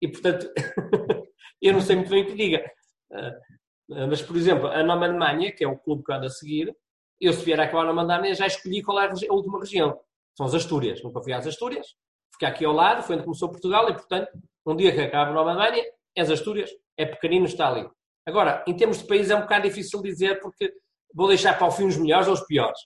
[0.00, 0.50] E portanto,
[1.60, 2.70] eu não sei muito bem o que diga.
[3.10, 6.74] Uh, mas, por exemplo, a Nova Alemanha, que é o clube que ando a seguir,
[7.20, 9.98] eu se vier a acabar na Alemanha já escolhi qual é a última região.
[10.36, 11.02] São as Astúrias.
[11.02, 11.86] Nunca fui às Astúrias.
[12.32, 14.30] Fiquei aqui ao lado, foi onde começou Portugal e, portanto,
[14.64, 15.82] um dia que acaba a Nova Alemanha,
[16.14, 17.88] é as Astúrias, é pequenino, está ali.
[18.26, 20.72] Agora, em termos de país é um bocado difícil dizer porque
[21.14, 22.78] vou deixar para o fim os melhores ou os piores.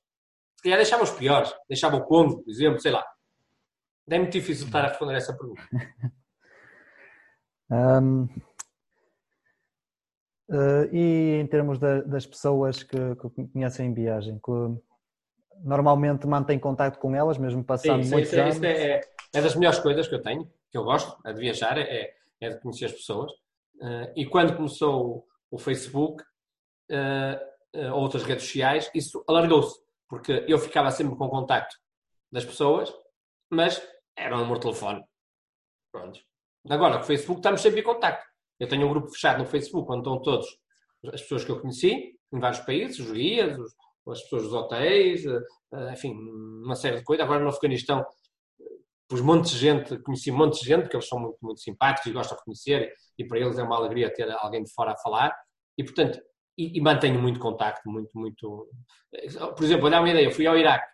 [0.57, 3.05] Se calhar deixava os piores, deixava o Congo, por exemplo, sei lá.
[4.09, 5.62] É muito difícil estar a responder essa pergunta.
[7.71, 8.29] um,
[10.52, 14.52] uh, e em termos de, das pessoas que, que, conhecem em viagem, que
[15.64, 18.56] normalmente mantém contato com elas, mesmo passando sim, muitos sim, anos?
[18.56, 19.00] Isso é,
[19.34, 22.48] é, das melhores coisas que eu tenho, que eu gosto, é de viajar, é, é
[22.50, 23.32] de conhecer as pessoas.
[23.80, 26.22] Uh, e quando começou o Facebook,
[26.90, 31.76] uh, uh, outras redes sociais, isso alargou-se, porque eu ficava sempre com contacto
[32.30, 32.92] das pessoas,
[33.50, 33.82] mas
[34.16, 35.04] era um número de telefone.
[35.92, 36.20] Pronto.
[36.68, 38.32] Agora, com o Facebook estamos sempre em contacto.
[38.62, 40.46] Eu tenho um grupo fechado no Facebook, onde estão todos
[41.12, 43.75] as pessoas que eu conheci, em vários países, os guias, os,
[44.09, 46.14] as pessoas dos hotéis, uh, enfim,
[46.64, 47.25] uma série de coisas.
[47.25, 48.07] Agora no Afeganistão
[49.09, 51.61] pus um monte de gente, conheci um monte de gente, porque eles são muito, muito
[51.61, 54.92] simpáticos e gostam de conhecer, e para eles é uma alegria ter alguém de fora
[54.92, 55.37] a falar.
[55.77, 56.20] E, portanto,
[56.57, 58.68] e, e mantenho muito contacto, muito, muito...
[59.57, 60.87] Por exemplo, vou dar uma ideia, eu fui ao Iraque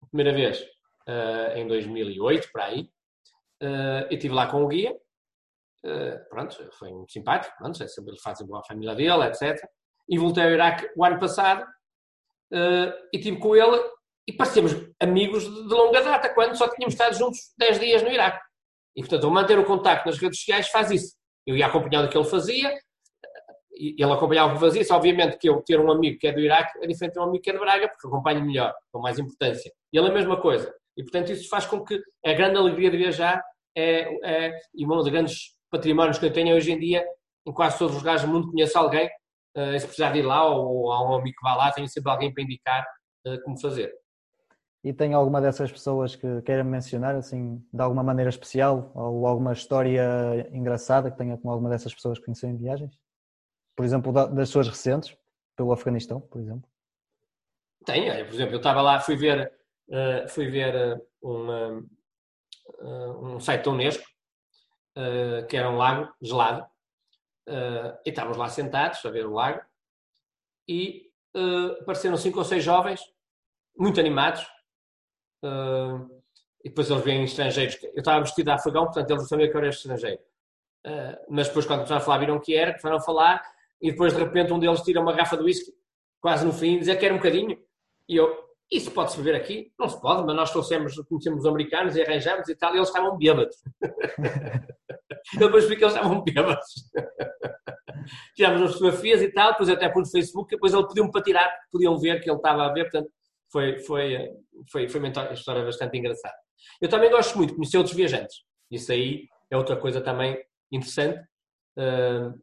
[0.00, 2.82] a primeira vez uh, em 2008, para aí,
[3.62, 4.96] uh, e estive lá com o guia,
[5.86, 9.64] uh, pronto, foi muito simpático, pronto, é sempre ele faz a família dele, etc.
[10.08, 13.80] E voltei ao Iraque o ano passado, uh, e estive com ele
[14.28, 18.10] e parecemos amigos de, de longa data, quando só tínhamos estado juntos 10 dias no
[18.10, 18.44] Iraque.
[18.96, 21.14] E, portanto, manter o contacto nas redes sociais faz isso.
[21.46, 22.76] Eu ia acompanhando o que ele fazia,
[23.78, 24.82] ele acompanhava o que fazia.
[24.90, 27.42] Obviamente que eu ter um amigo que é do Iraque é diferente de um amigo
[27.42, 29.70] que é de Braga, porque acompanho melhor, com mais importância.
[29.92, 30.74] E ele é a mesma coisa.
[30.96, 33.44] E, portanto, isso faz com que a grande alegria de viajar
[33.76, 37.04] é, é e um dos grandes patrimónios que eu tenho hoje em dia,
[37.46, 39.06] em quase todos os lugares do mundo conheço alguém,
[39.56, 42.10] uh, se precisar de ir lá ou há um amigo que vá lá, tenho sempre
[42.10, 42.86] alguém para indicar
[43.26, 43.92] uh, como fazer.
[44.84, 49.52] E tem alguma dessas pessoas que queira mencionar, assim, de alguma maneira especial, ou alguma
[49.52, 52.96] história engraçada que tenha com alguma dessas pessoas que conheceu em viagens?
[53.74, 55.16] Por exemplo, das suas recentes,
[55.56, 56.70] pelo Afeganistão, por exemplo?
[57.84, 59.52] Tenho, por exemplo, eu estava lá, fui ver,
[59.88, 61.82] uh, fui ver uma,
[62.80, 64.04] um site da Unesco,
[64.96, 66.66] uh, que era um lago gelado,
[68.04, 69.60] e estávamos lá sentados a ver o lago,
[70.66, 71.12] e
[71.80, 73.00] apareceram cinco ou seis jovens,
[73.78, 74.44] muito animados,
[75.44, 76.22] Uh,
[76.64, 77.78] e depois eles vêm estrangeiros.
[77.82, 80.20] Eu estava vestido de afegão, portanto eles não sabiam que eu era estrangeiro.
[80.84, 83.42] Uh, mas depois, quando começaram a falar, viram que era, que foram falar,
[83.80, 85.72] e depois de repente um deles tira uma garrafa de whisky,
[86.20, 87.58] quase no fim, e diz: Quer um bocadinho?
[88.08, 89.72] E eu: Isso pode-se beber aqui?
[89.78, 92.88] Não se pode, mas nós trouxemos, conhecemos os americanos e arranjamos e tal, e eles
[92.88, 93.56] estavam bêbados.
[95.34, 96.66] eu depois vi que eles estavam bêbados.
[98.34, 101.56] Tirámos as fotografias e tal, depois até pus no Facebook, depois ele pediu-me para tirar,
[101.70, 103.10] podiam ver que ele estava a ver, portanto
[103.50, 104.30] foi, foi,
[104.70, 106.34] foi, foi uma história bastante engraçada.
[106.80, 108.42] Eu também gosto muito de conhecer outros viajantes.
[108.70, 110.36] Isso aí é outra coisa também
[110.72, 111.20] interessante.
[111.78, 112.34] Uh,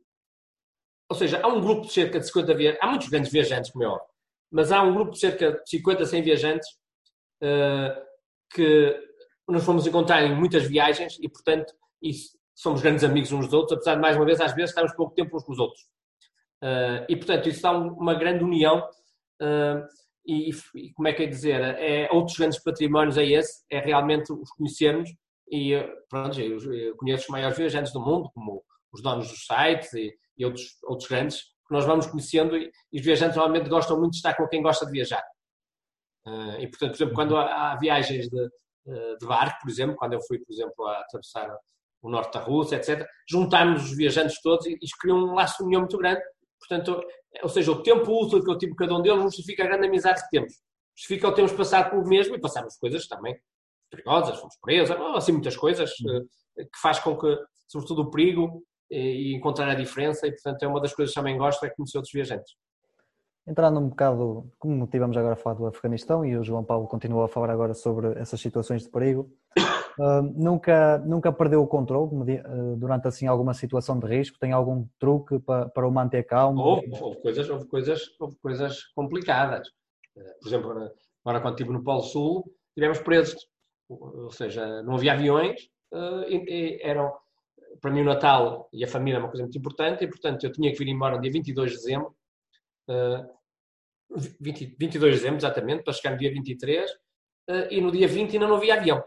[1.10, 3.84] ou seja, há um grupo de cerca de 50 viajantes, há muitos grandes viajantes, como
[3.84, 4.13] é óbvio,
[4.54, 6.70] mas há um grupo de cerca de 50, 100 viajantes
[7.42, 8.02] uh,
[8.54, 8.96] que
[9.50, 13.74] nos fomos encontrar em muitas viagens e, portanto, isso, somos grandes amigos uns dos outros,
[13.74, 15.82] apesar de, mais uma vez, às vezes estamos pouco tempo uns com os outros.
[16.64, 18.88] Uh, e, portanto, isso dá uma grande união
[19.42, 19.86] uh,
[20.24, 24.32] e, e, como é que é dizer, é, outros grandes patrimónios é esse, é realmente
[24.32, 25.10] os conhecermos
[25.52, 25.74] e
[26.08, 28.64] pronto, eu, conheço os maiores viajantes do mundo, como
[28.94, 33.36] os donos dos sites e, e outros, outros grandes, nós vamos conhecendo e, os viajantes
[33.36, 35.24] normalmente gostam muito de estar com quem gosta de viajar.
[36.26, 40.14] Uh, e portanto, por exemplo, quando há, viagens de, uh, de, barco, por exemplo, quando
[40.14, 41.54] eu fui, por exemplo, a atravessar
[42.02, 45.64] o norte da Rússia, etc., juntámos os viajantes todos e, e criou um laço de
[45.64, 46.22] união muito grande.
[46.60, 47.02] Portanto,
[47.42, 50.22] ou seja, o tempo útil que eu tive cada um deles justifica a grande amizade
[50.24, 50.54] que temos.
[50.96, 53.38] Justifica o termos passado pelo mesmo e passamos coisas também
[53.94, 56.28] perigosas, fomos presos, assim muitas coisas uhum.
[56.58, 60.68] eh, que faz com que, sobretudo o perigo e encontrar a diferença e portanto é
[60.68, 62.54] uma das coisas que também gosto é conhecer outros viajantes.
[63.46, 67.24] Entrando um bocado, como tivemos agora a falar do Afeganistão e o João Paulo continuou
[67.24, 69.30] a falar agora sobre essas situações de perigo,
[70.00, 74.40] uh, nunca, nunca perdeu o controle uh, durante assim alguma situação de risco?
[74.40, 76.62] Tem algum truque para, para o manter calmo?
[76.62, 79.68] Houve, houve, coisas, houve, coisas, houve coisas complicadas.
[80.16, 80.72] Uh, por exemplo,
[81.26, 83.46] agora quando estive no Polo Sul, tivemos presos,
[83.90, 85.60] ou seja, não havia aviões,
[86.28, 87.14] e, e eram,
[87.82, 90.52] para mim o Natal e a família é uma coisa muito importante e portanto eu
[90.52, 92.16] tinha que vir embora no dia 22 de dezembro
[94.40, 96.96] 20, 22 de dezembro, exatamente, para chegar no dia 23, uh,
[97.70, 99.04] e no dia 20 ainda não havia avião.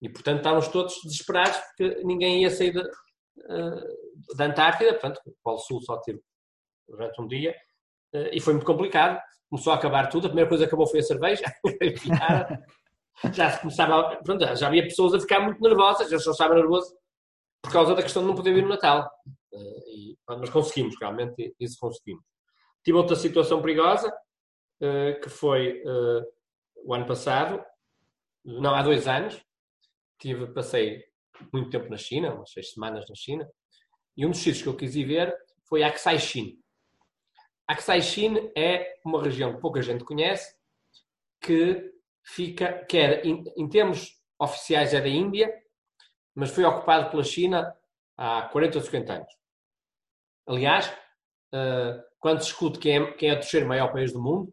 [0.00, 5.34] E, portanto, estávamos todos desesperados porque ninguém ia sair da, uh, da Antártida, portanto, o
[5.42, 6.20] Polo Sul só teve
[6.88, 7.54] durante um dia,
[8.14, 9.20] uh, e foi muito complicado.
[9.48, 11.44] Começou a acabar tudo, a primeira coisa que acabou foi a cerveja,
[13.32, 16.94] já começava, pronto, já havia pessoas a ficar muito nervosas, eu só estava nervoso
[17.66, 19.10] por causa da questão de não poder vir no Natal.
[19.52, 22.24] Uh, e, mas conseguimos, realmente, isso conseguimos.
[22.84, 26.24] Tive outra situação perigosa, uh, que foi uh,
[26.84, 27.60] o ano passado,
[28.44, 29.42] não há dois anos,
[30.20, 31.04] tive, passei
[31.52, 33.48] muito tempo na China, umas seis semanas na China,
[34.16, 35.36] e um dos sítios que eu quis ir ver
[35.68, 36.56] foi Aksai Chin.
[37.66, 40.54] Aksai Chin é uma região que pouca gente conhece,
[41.40, 41.92] que
[42.24, 45.52] fica, que é, em, em termos oficiais é da Índia,
[46.36, 47.74] mas foi ocupado pela China
[48.16, 49.32] há 40 ou 50 anos.
[50.46, 50.86] Aliás,
[51.54, 54.52] uh, quando se discute quem é, quem é o terceiro maior país do mundo,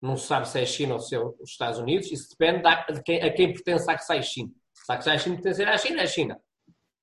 [0.00, 2.62] não se sabe se é a China ou se é os Estados Unidos, isso depende
[2.92, 4.52] de quem, a quem pertence a Aksai China.
[4.72, 6.40] Se a Aksai China pertencer à China, é a China.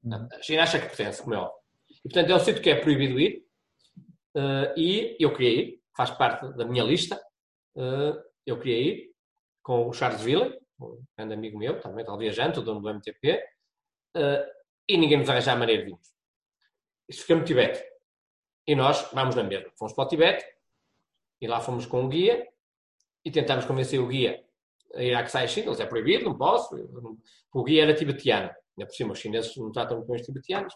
[0.03, 0.27] Uhum.
[0.31, 1.59] A China acha que pertence, como é óbvio.
[1.89, 3.45] E, portanto, é um sítio que é proibido ir,
[4.38, 7.21] uh, e eu queria ir, faz parte da minha lista,
[7.75, 9.12] uh, eu queria ir
[9.62, 13.41] com o Charles Villa, um grande amigo meu, também está viajante, o dono do MTP,
[14.15, 14.52] uh,
[14.88, 16.13] e ninguém nos arranjar a maneira de irmos.
[17.08, 17.84] Isso fica no Tibete.
[18.67, 19.69] E nós vamos na mesma.
[19.78, 20.45] Fomos para o Tibete,
[21.41, 22.47] e lá fomos com um guia,
[23.26, 24.43] e tentámos convencer o guia
[24.95, 26.76] a ir à Ksai China, é proibido, não posso.
[27.54, 28.49] O guia era tibetano.
[28.78, 30.76] Ainda por cima, os chineses não tratam muito bem os tibetanos.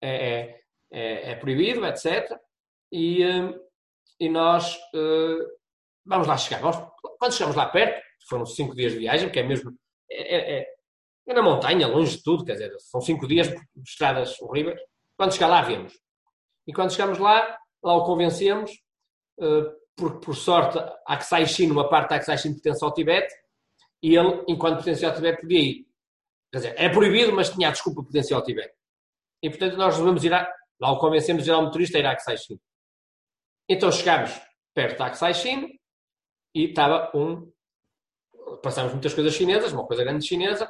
[0.00, 2.38] É, é, é, é proibido, etc.
[2.92, 3.60] E, uh,
[4.18, 5.58] e nós uh,
[6.04, 6.60] vamos lá chegar.
[6.60, 9.76] Vamos, quando chegamos lá perto, foram cinco dias de viagem, que é mesmo.
[10.10, 10.74] É, é,
[11.32, 14.80] é na montanha, longe de tudo, quer dizer, são cinco dias de estradas horríveis.
[15.16, 15.92] Quando chegar lá, vemos.
[16.66, 18.70] E quando chegamos lá, lá o convencemos,
[19.38, 23.32] uh, porque por sorte a Aksai Chin, uma parte da Aksai Chin pertence ao Tibete,
[24.02, 25.86] e ele, enquanto pertencia ao Tibete, podia ir.
[26.52, 28.74] Quer dizer, é proibido, mas tinha a desculpa de pertencer ao Tibete.
[29.42, 32.06] E portanto nós resolvemos ir a, lá o convencemos de ir ao motorista a ir
[32.06, 32.58] à Aksai Chin.
[33.68, 34.32] Então chegámos
[34.74, 35.78] perto da Aksai Chin
[36.54, 37.52] e estava um.
[38.62, 40.68] Passámos muitas coisas chinesas, uma coisa grande chinesa,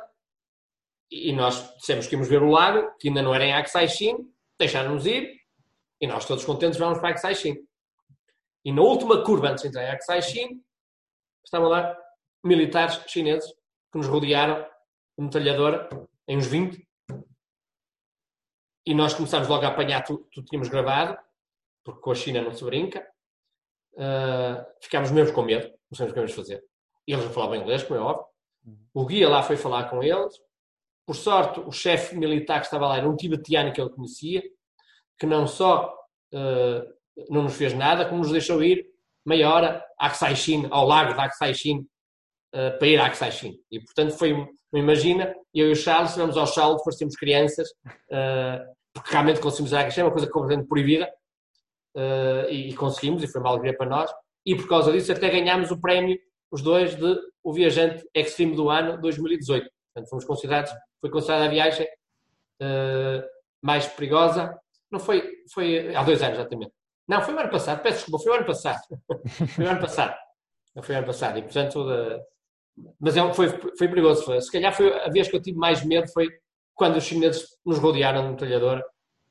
[1.10, 4.16] e nós dissemos que íamos ver o lago, que ainda não era em Aksai Chin,
[4.58, 5.40] deixaram-nos ir,
[6.00, 7.56] e nós todos contentes vamos para Aksai Chin.
[8.64, 10.62] E na última curva, antes de entrar em Aksai Chin,
[11.44, 11.96] estavam lá
[12.44, 13.50] militares chineses
[13.90, 14.64] que nos rodearam,
[15.16, 15.88] uma metralhadora,
[16.28, 16.86] em uns 20.
[18.86, 21.18] E nós começámos logo a apanhar tudo que tínhamos gravado,
[21.84, 23.06] porque com a China não se brinca.
[23.94, 26.64] Uh, ficámos mesmo com medo, não sabemos o que íamos fazer.
[27.06, 28.26] E eles não falavam inglês, como é óbvio.
[28.94, 30.40] O guia lá foi falar com eles.
[31.06, 34.42] Por sorte, o chefe militar que estava lá era um tibetano que ele conhecia,
[35.18, 35.94] que não só
[36.32, 38.86] uh, não nos fez nada, como nos deixou ir
[39.26, 40.34] meia hora a Aksai
[40.70, 43.30] ao lago de Aksai uh, para ir a Aksai
[43.70, 44.34] E, portanto, foi,
[44.74, 49.76] imagina, eu e o Charles fomos ao Charles, parecíamos crianças, uh, porque realmente conseguimos ir
[49.76, 51.10] a Aksai, é uma coisa completamente proibida,
[52.48, 54.10] e, e, conseguimos, e foi uma alegria para nós,
[54.46, 56.16] e por causa disso até ganhámos o prémio,
[56.50, 59.68] os dois, de o Viajante Extreme do ano 2018.
[59.92, 61.88] Portanto, fomos considerados, foi considerada a viagem
[63.62, 64.58] mais perigosa,
[64.90, 66.72] não foi, foi há dois anos exatamente,
[67.10, 68.80] não, foi o ano passado, peço desculpa, foi o ano passado.
[69.56, 70.16] foi o ano passado.
[70.80, 71.38] Foi o ano passado.
[71.40, 71.84] E, portanto,
[73.00, 74.22] mas é, foi, foi perigoso.
[74.22, 74.40] Foi.
[74.40, 76.28] Se calhar foi a vez que eu tive mais medo foi
[76.72, 78.80] quando os chineses nos rodearam no talhador.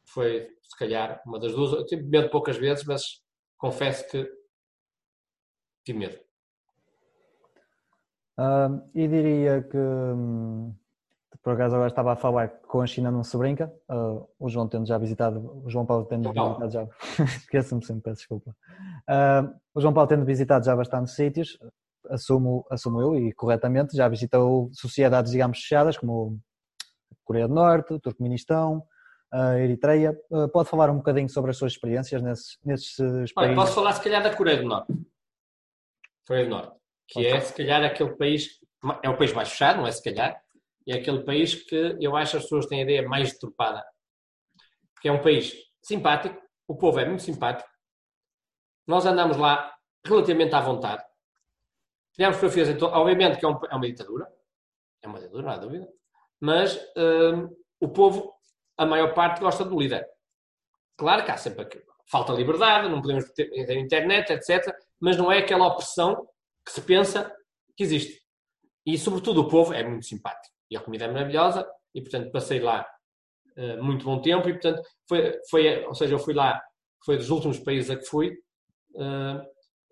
[0.06, 1.72] Foi, se calhar, uma das duas.
[1.72, 3.22] Eu tive medo poucas vezes, mas
[3.58, 4.30] confesso que
[5.86, 6.20] tive medo.
[8.40, 10.74] Uh, e diria que hum,
[11.44, 13.74] por acaso agora estava a falar que com a China não se brinca.
[13.90, 16.88] Uh, o João tendo já visitado, o João Paulo tendo visitado já.
[17.38, 18.56] Esqueço-me sempre, peço desculpa.
[19.10, 21.58] Uh, o João Paulo tendo visitado já bastantes sítios,
[22.10, 26.40] assumo, assumo eu e corretamente, já visitou sociedades, digamos, fechadas, como
[27.24, 28.84] Coreia do Norte, Turcomenistão,
[29.34, 30.20] uh, Eritreia.
[30.30, 33.34] Uh, pode falar um bocadinho sobre as suas experiências nesses, nesses países?
[33.38, 34.94] Olha, posso falar se calhar da Coreia do Norte.
[36.28, 36.79] Coreia do Norte,
[37.10, 38.60] que pode é se calhar aquele país,
[39.04, 40.40] é o país mais fechado, não é se calhar,
[40.88, 43.84] é aquele país que eu acho as pessoas têm a ideia mais deturpada.
[44.94, 47.70] Porque é um país simpático, o povo é muito simpático,
[48.88, 51.04] nós andamos lá relativamente à vontade.
[52.14, 54.28] Tivemos fotografias, então, obviamente que é, um, é, uma ditadura,
[55.02, 55.88] é uma ditadura, não há dúvida,
[56.40, 58.34] mas hum, o povo,
[58.78, 60.08] a maior parte, gosta do líder.
[60.98, 61.84] Claro que há sempre aquilo.
[62.06, 64.76] falta liberdade, não podemos ter internet, etc.
[65.00, 66.28] Mas não é aquela opressão
[66.70, 67.36] que se pensa
[67.76, 68.22] que existe.
[68.86, 72.60] E, sobretudo, o povo é muito simpático e a comida é maravilhosa e, portanto, passei
[72.60, 72.88] lá
[73.58, 76.62] uh, muito bom tempo e, portanto, foi, foi, ou seja, eu fui lá,
[77.04, 78.30] foi dos últimos países a que fui
[78.96, 79.42] uh,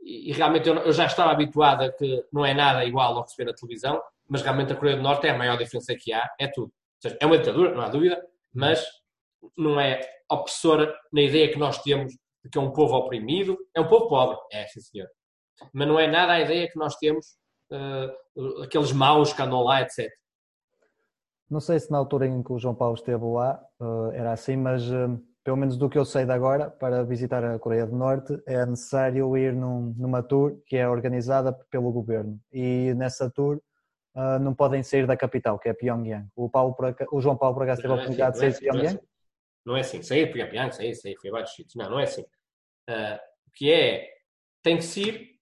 [0.02, 3.32] e, realmente eu, eu, já estava habituado a que não é nada igual ao que
[3.32, 6.14] se vê na televisão, mas realmente a Coreia do Norte é a maior diferença que
[6.14, 6.68] há, é tudo.
[6.68, 8.86] Ou seja, é uma ditadura, não há dúvida, mas
[9.58, 12.14] não é opressora na ideia que nós temos
[12.44, 15.08] de que é um povo oprimido, é um povo pobre, é, sim senhor.
[15.74, 17.38] Mas não é nada a ideia que nós temos,
[17.72, 20.10] uh, aqueles maus que andam lá, etc.
[21.50, 24.58] Não sei se na altura em que o João Paulo esteve lá uh, era assim,
[24.58, 27.96] mas uh, pelo menos do que eu sei de agora, para visitar a Coreia do
[27.96, 32.38] Norte é necessário ir num, numa tour que é organizada pelo governo.
[32.52, 33.62] E nessa tour
[34.42, 36.28] não podem sair da capital, que é Pyongyang.
[36.36, 36.76] O, Paulo,
[37.12, 38.80] o João Paulo por acaso teve a é assim, oportunidade de sair de é assim,
[38.80, 39.08] Pyongyang?
[39.64, 41.76] Não é assim, sair de Pyongyang, sair, sair, foi vários sítios.
[41.76, 42.24] Não, não é assim.
[42.90, 44.10] O que é,
[44.64, 45.37] tem que se ir,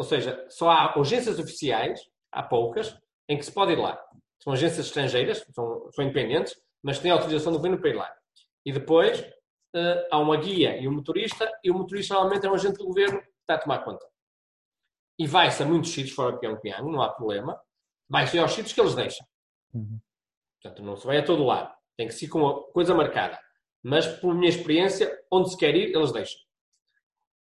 [0.00, 2.00] ou seja, só há agências oficiais,
[2.32, 4.02] há poucas, em que se pode ir lá.
[4.42, 8.10] São agências estrangeiras, são, são independentes, mas têm autorização do governo para ir lá.
[8.64, 12.54] E depois uh, há uma guia e um motorista, e o motorista normalmente é um
[12.54, 14.06] agente do governo que está a tomar conta.
[15.18, 17.60] E vai-se a muitos sítios fora de Pyongyang, não há problema.
[18.08, 19.26] Vai-se aos sítios que eles deixam.
[19.74, 20.00] Uhum.
[20.62, 21.74] Portanto, não se vai a todo lado.
[21.98, 23.38] Tem que ser com uma coisa marcada.
[23.82, 26.40] Mas, por minha experiência, onde se quer ir, eles deixam.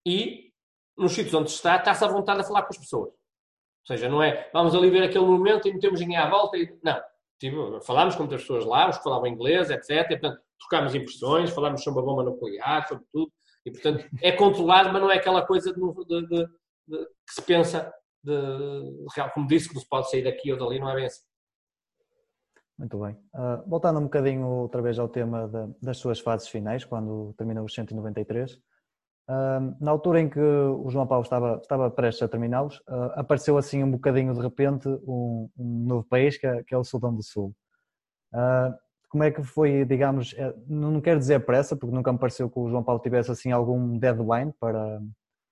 [0.06, 0.51] E,
[0.96, 3.10] nos sítios onde está, está-se à vontade a falar com as pessoas.
[3.10, 6.56] Ou seja, não é vamos ali ver aquele momento e metemos ninguém à volta.
[6.56, 6.78] E...
[6.82, 7.00] Não.
[7.38, 9.90] Tipo, falámos com muitas pessoas lá, os que falavam inglês, etc.
[9.90, 13.32] E, portanto, trocámos impressões, falámos sobre a bomba nuclear, sobre tudo,
[13.64, 16.46] e portanto é controlado, mas não é aquela coisa de, de, de,
[17.26, 18.32] que se pensa, de,
[19.34, 21.22] como disse, que se pode sair daqui ou dali, não é bem assim.
[22.78, 23.12] Muito bem.
[23.34, 27.64] Uh, voltando um bocadinho outra vez ao tema de, das suas fases finais, quando terminou
[27.64, 28.60] os 193, uh,
[29.80, 33.82] na altura em que o João Paulo estava, estava prestes a terminá-los, uh, apareceu assim
[33.82, 37.22] um bocadinho de repente um, um novo país, que é, que é, o Sudão do
[37.22, 37.54] Sul.
[38.34, 38.74] Uh,
[39.08, 42.58] como é que foi, digamos, é, não quero dizer pressa, porque nunca me pareceu que
[42.58, 45.00] o João Paulo tivesse assim algum deadline para,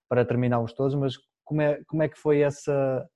[0.09, 3.06] para terminá-los todos, mas como é, como é que foi essa,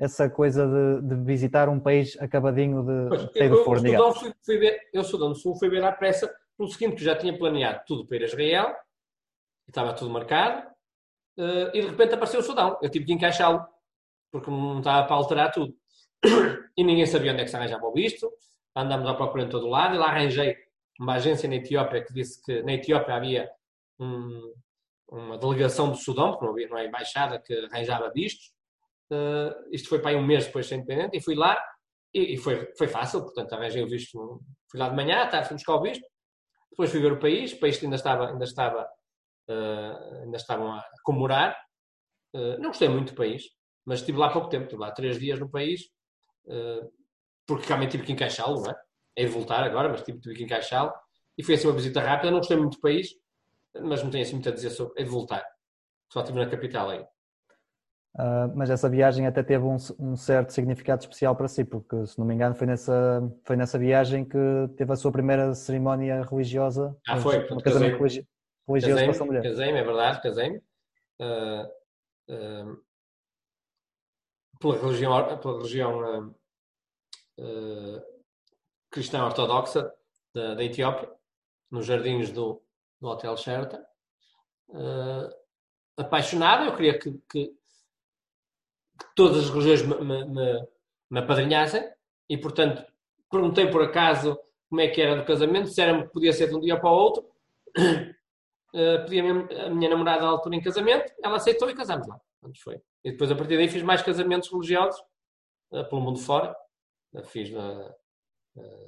[0.00, 4.34] essa coisa de, de visitar um país acabadinho de pois, ter de forno, eu, fui,
[4.44, 7.38] fui ver, eu Sudão do Sul fui ver à pressa pelo seguinte, que já tinha
[7.38, 8.74] planeado tudo para ir a Israel,
[9.68, 10.66] estava tudo marcado,
[11.38, 12.78] uh, e de repente apareceu o Sudão.
[12.82, 13.66] Eu tive que encaixá-lo,
[14.30, 15.74] porque não estava para alterar tudo.
[16.76, 18.30] E ninguém sabia onde é que se arranjava o visto,
[18.76, 20.56] andámos à procura em todo o lado e lá arranjei
[21.00, 23.50] uma agência na Etiópia que disse que na Etiópia havia
[23.98, 24.54] um,
[25.08, 28.52] uma delegação do Sudão, porque não havia uma embaixada que arranjava vistos.
[29.10, 31.60] Uh, isto foi para aí um mês depois de ser independente e fui lá
[32.12, 35.48] e, e, foi, foi fácil, portanto arranjei o visto, fui lá de manhã, à tarde
[35.48, 36.04] fui buscar o visto,
[36.70, 38.88] depois fui ver o país, o país ainda estava, ainda estava,
[39.48, 41.56] uh, ainda estavam a comemorar.
[42.34, 43.44] Uh, não gostei muito do país,
[43.84, 45.82] mas estive lá pouco tempo, estive lá três dias no país,
[47.46, 48.74] porque realmente tive que encaixá-lo, não é?
[49.16, 50.92] É de voltar agora, mas tive, tive que encaixá-lo.
[51.36, 53.10] E foi assim uma visita rápida, não gostei muito do país,
[53.82, 55.00] mas não tenho assim muito a dizer sobre.
[55.00, 55.44] É de voltar.
[56.12, 57.04] Só estive na capital aí.
[58.18, 62.18] Uh, mas essa viagem até teve um, um, certo significado especial para si, porque se
[62.18, 64.38] não me engano foi nessa, foi nessa viagem que
[64.76, 66.96] teve a sua primeira cerimónia religiosa.
[67.06, 67.98] Ah, foi, um casamento
[68.68, 69.42] religioso casei com a mulher.
[69.42, 70.58] Casei-me, é verdade, casei-me.
[71.20, 71.64] Uh,
[72.32, 72.84] uh,
[74.60, 76.34] pela religião, pela religião
[77.38, 78.02] uh,
[78.90, 79.92] cristã ortodoxa
[80.34, 81.10] da, da, Etiópia,
[81.70, 82.62] nos jardins do,
[83.00, 83.82] do Hotel Sheraton.
[85.96, 90.68] Apaixonado, eu queria que, que, que todas as religiões me, me, me,
[91.10, 91.82] me apadrinhassem
[92.28, 92.84] e, portanto,
[93.30, 96.60] perguntei por acaso como é que era do casamento, disseram-me que podia ser de um
[96.60, 97.26] dia para o outro.
[98.74, 102.06] Uh, pedi a minha, a minha, namorada à altura em casamento, ela aceitou e casámos
[102.06, 102.20] lá.
[102.42, 102.80] Onde foi.
[103.04, 105.00] E depois, a partir daí, fiz mais casamentos religiosos
[105.72, 106.54] uh, pelo mundo fora
[107.24, 107.94] fiz na,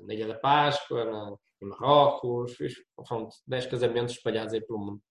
[0.03, 2.75] na Ilha da Páscoa, na, em Marrocos, fiz,
[3.07, 5.03] são 10 casamentos espalhados aí pelo mundo.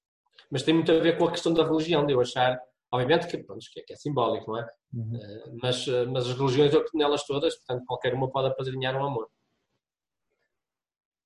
[0.49, 2.59] Mas tem muito a ver com a questão da religião, de eu achar,
[2.91, 4.67] obviamente que, pronto, que, é, que é simbólico, não é?
[4.93, 5.15] Uhum.
[5.15, 9.05] Uh, mas, uh, mas as religiões eu nelas todas, portanto qualquer uma pode apadrinhar um
[9.05, 9.29] amor.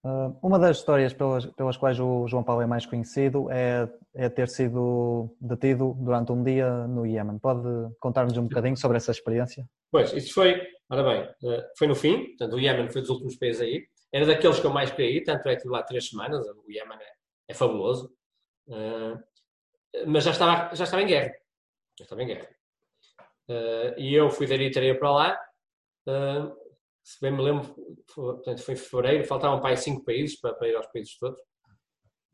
[0.03, 4.27] Uh, uma das histórias pelas, pelas quais o João Paulo é mais conhecido é, é
[4.27, 7.39] ter sido detido durante um dia no Iémen.
[7.39, 7.63] Pode
[8.01, 9.65] contar-nos um bocadinho sobre essa experiência?
[9.89, 13.37] Pois, isso foi, ora bem, uh, foi no fim, portanto o Iémen foi dos últimos
[13.37, 13.87] países aí.
[14.11, 16.69] Era daqueles que eu mais queria ir, tanto é que estive lá três semanas, o
[16.69, 17.11] Iémen é,
[17.47, 18.13] é fabuloso.
[18.67, 19.17] Uh,
[20.05, 21.33] mas já estava, já estava em guerra.
[21.97, 22.49] Já estava em guerra.
[23.97, 25.39] e eu fui da Eritreia para lá
[27.03, 27.63] se bem me lembro,
[28.07, 31.17] foi, portanto, foi em fevereiro, faltavam para aí cinco países para, para ir aos países
[31.17, 31.37] todos.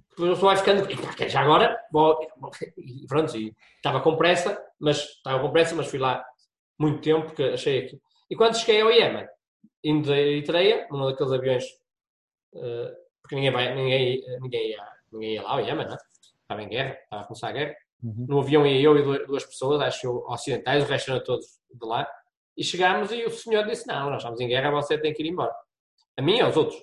[0.10, 2.20] Depois eu estou ficando, já agora, vou,
[2.78, 6.24] e pronto, e estava com pressa, mas estava com pressa, mas fui lá
[6.78, 8.02] muito tempo porque achei aqui.
[8.30, 9.28] E quando cheguei ao Iémen,
[9.84, 11.64] indo da Eritreia, num daqueles aviões,
[12.54, 12.92] uh,
[13.22, 15.98] porque ninguém, vai, ninguém, ninguém, ia, ninguém ia lá ao Iémen, não é?
[16.42, 18.26] estava em guerra, estava a começar a guerra, Uhum.
[18.28, 21.86] No avião ia eu e duas pessoas, acho eu, ocidentais, o resto eram todos de
[21.86, 22.08] lá.
[22.58, 25.30] E chegámos e o senhor disse: Não, nós estamos em guerra, você tem que ir
[25.30, 25.54] embora.
[26.18, 26.80] A mim e aos outros.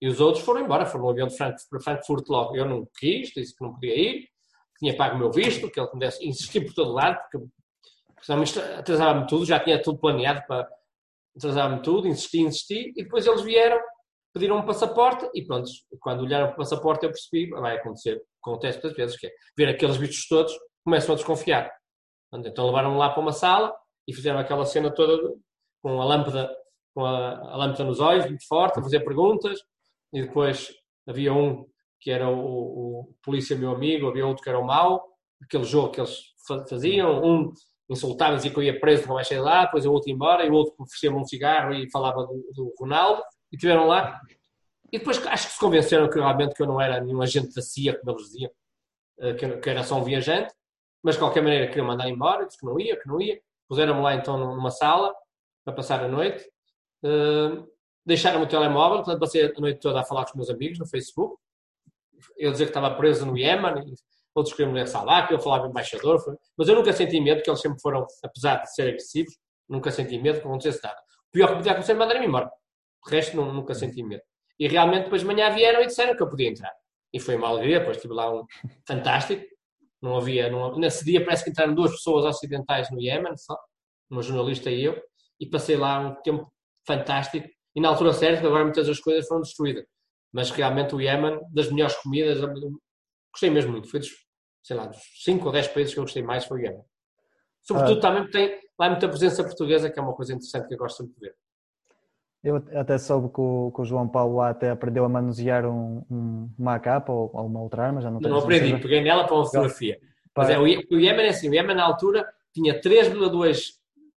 [0.00, 2.56] E os outros foram embora, foram no avião de Frankfurt para Frankfurt logo.
[2.56, 4.28] Eu não quis, disse que não podia ir,
[4.78, 7.46] tinha pago o meu visto, que ele me desse, insisti por todo lado, porque
[8.78, 10.68] atrasava-me tudo, já tinha tudo planeado para
[11.36, 13.80] atrasava-me tudo, insisti, insisti, e depois eles vieram,
[14.32, 15.68] pediram um passaporte, e pronto,
[16.00, 19.68] quando olharam para o passaporte eu percebi, vai acontecer, acontece muitas vezes, que é ver
[19.68, 20.52] aqueles bichos todos,
[20.84, 21.72] começam a desconfiar.
[22.32, 23.74] Então levaram-me lá para uma sala
[24.06, 25.34] e fizeram aquela cena toda
[25.82, 26.54] com a lâmpada,
[26.94, 29.60] com a, a lâmpada nos olhos, muito forte, a fazer perguntas,
[30.12, 30.72] e depois
[31.06, 31.66] havia um
[32.00, 35.02] que era o, o, polícia meu amigo, havia outro que era o mau,
[35.42, 36.34] aquele jogo que eles
[36.68, 37.52] faziam, um
[37.88, 40.50] insultava, dizia que eu ia preso, mais sair lá, depois o outro ia embora, e
[40.50, 44.20] o outro oferecia-me um cigarro e falava do, do Ronaldo, e tiveram lá.
[44.92, 47.62] E depois acho que se convenceram que realmente que eu não era nenhum agente da
[47.62, 48.50] CIA, como eles diziam,
[49.20, 50.54] eh, que era só um viajante,
[51.02, 53.40] mas de qualquer maneira queriam mandar embora, disse que não ia, que não ia.
[53.68, 55.14] Puseram-me lá então numa sala
[55.64, 56.44] para passar a noite.
[57.02, 57.66] Uh,
[58.04, 60.86] deixaram-me o telemóvel, portanto passei a noite toda a falar com os meus amigos no
[60.86, 61.36] Facebook.
[62.36, 63.94] Eu dizer que estava preso no Iémen,
[64.34, 66.36] outros queriam me Salah, que eu falava embaixador, foi...
[66.56, 69.34] mas eu nunca senti medo, que eles sempre foram, apesar de serem agressivos,
[69.68, 71.00] nunca senti medo que acontecesse nada.
[71.28, 72.50] O pior que podia acontecer é mandar-me embora.
[73.06, 74.22] O resto nunca senti medo.
[74.58, 76.72] E realmente depois de manhã vieram e disseram que eu podia entrar.
[77.12, 78.44] E foi uma alegria, depois tive lá um
[78.86, 79.44] fantástico.
[80.04, 83.58] Não havia, não, nesse dia parece que entraram duas pessoas ocidentais no Iémen, só,
[84.10, 85.02] uma jornalista e eu,
[85.40, 86.52] e passei lá um tempo
[86.86, 87.48] fantástico.
[87.74, 89.86] E na altura certa, agora muitas das coisas foram destruídas.
[90.30, 92.38] Mas realmente o Iémen, das melhores comidas,
[93.32, 93.88] gostei mesmo muito.
[93.88, 94.10] Foi dos,
[94.62, 96.84] sei lá, dos 5 ou 10 países que eu gostei mais, foi o Iémen.
[97.62, 98.00] Sobretudo ah.
[98.02, 101.14] também tem lá muita presença portuguesa, que é uma coisa interessante que eu gosto sempre
[101.14, 101.34] de ver.
[102.44, 106.04] Eu até soube que o, que o, João Paulo lá até aprendeu a manusear um,
[106.10, 109.24] um, uma capa ou, ou, uma outra arma, já não tenho Não aprendi, peguei nela
[109.24, 109.98] para uma fotografia.
[110.36, 113.70] Mas é, o, Iémen é assim, o Iémen na altura tinha 3,2,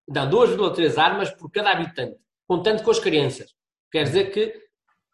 [0.08, 2.16] não, 2,3 armas por cada habitante,
[2.48, 3.54] contando com as crianças.
[3.92, 4.54] Quer dizer que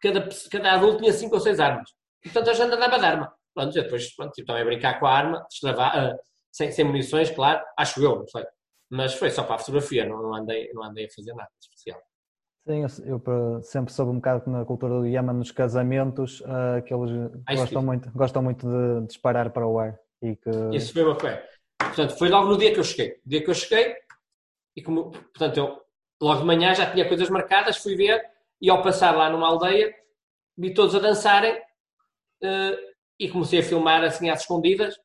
[0.01, 1.91] cada, cada adulto tinha 5 ou 6 armas.
[2.23, 3.35] Portanto, a gente andava de arma.
[3.53, 6.19] Pronto, depois pronto, tive também a brincar com a arma, destravar, uh,
[6.53, 8.45] sem, sem munições, claro, acho eu, não sei.
[8.89, 12.01] Mas foi só para a fotografia, não, não, andei, não andei a fazer nada especial.
[12.67, 16.83] Sim, eu, eu, sempre soube um bocado que na cultura do Iémen, nos casamentos, uh,
[16.85, 17.11] que eles
[17.57, 19.99] gostam muito, gostam muito de disparar para o ar.
[20.23, 20.51] E que...
[20.77, 21.43] Isso foi uma coisa.
[21.79, 23.17] Portanto, foi logo no dia que eu cheguei.
[23.25, 23.97] No dia que eu cheguei,
[24.77, 25.81] e como, portanto, eu
[26.21, 28.23] logo de manhã já tinha coisas marcadas, fui ver,
[28.61, 29.95] e ao passar lá numa aldeia,
[30.57, 32.77] vi todos a dançarem uh,
[33.19, 35.01] e comecei a filmar assim às escondidas.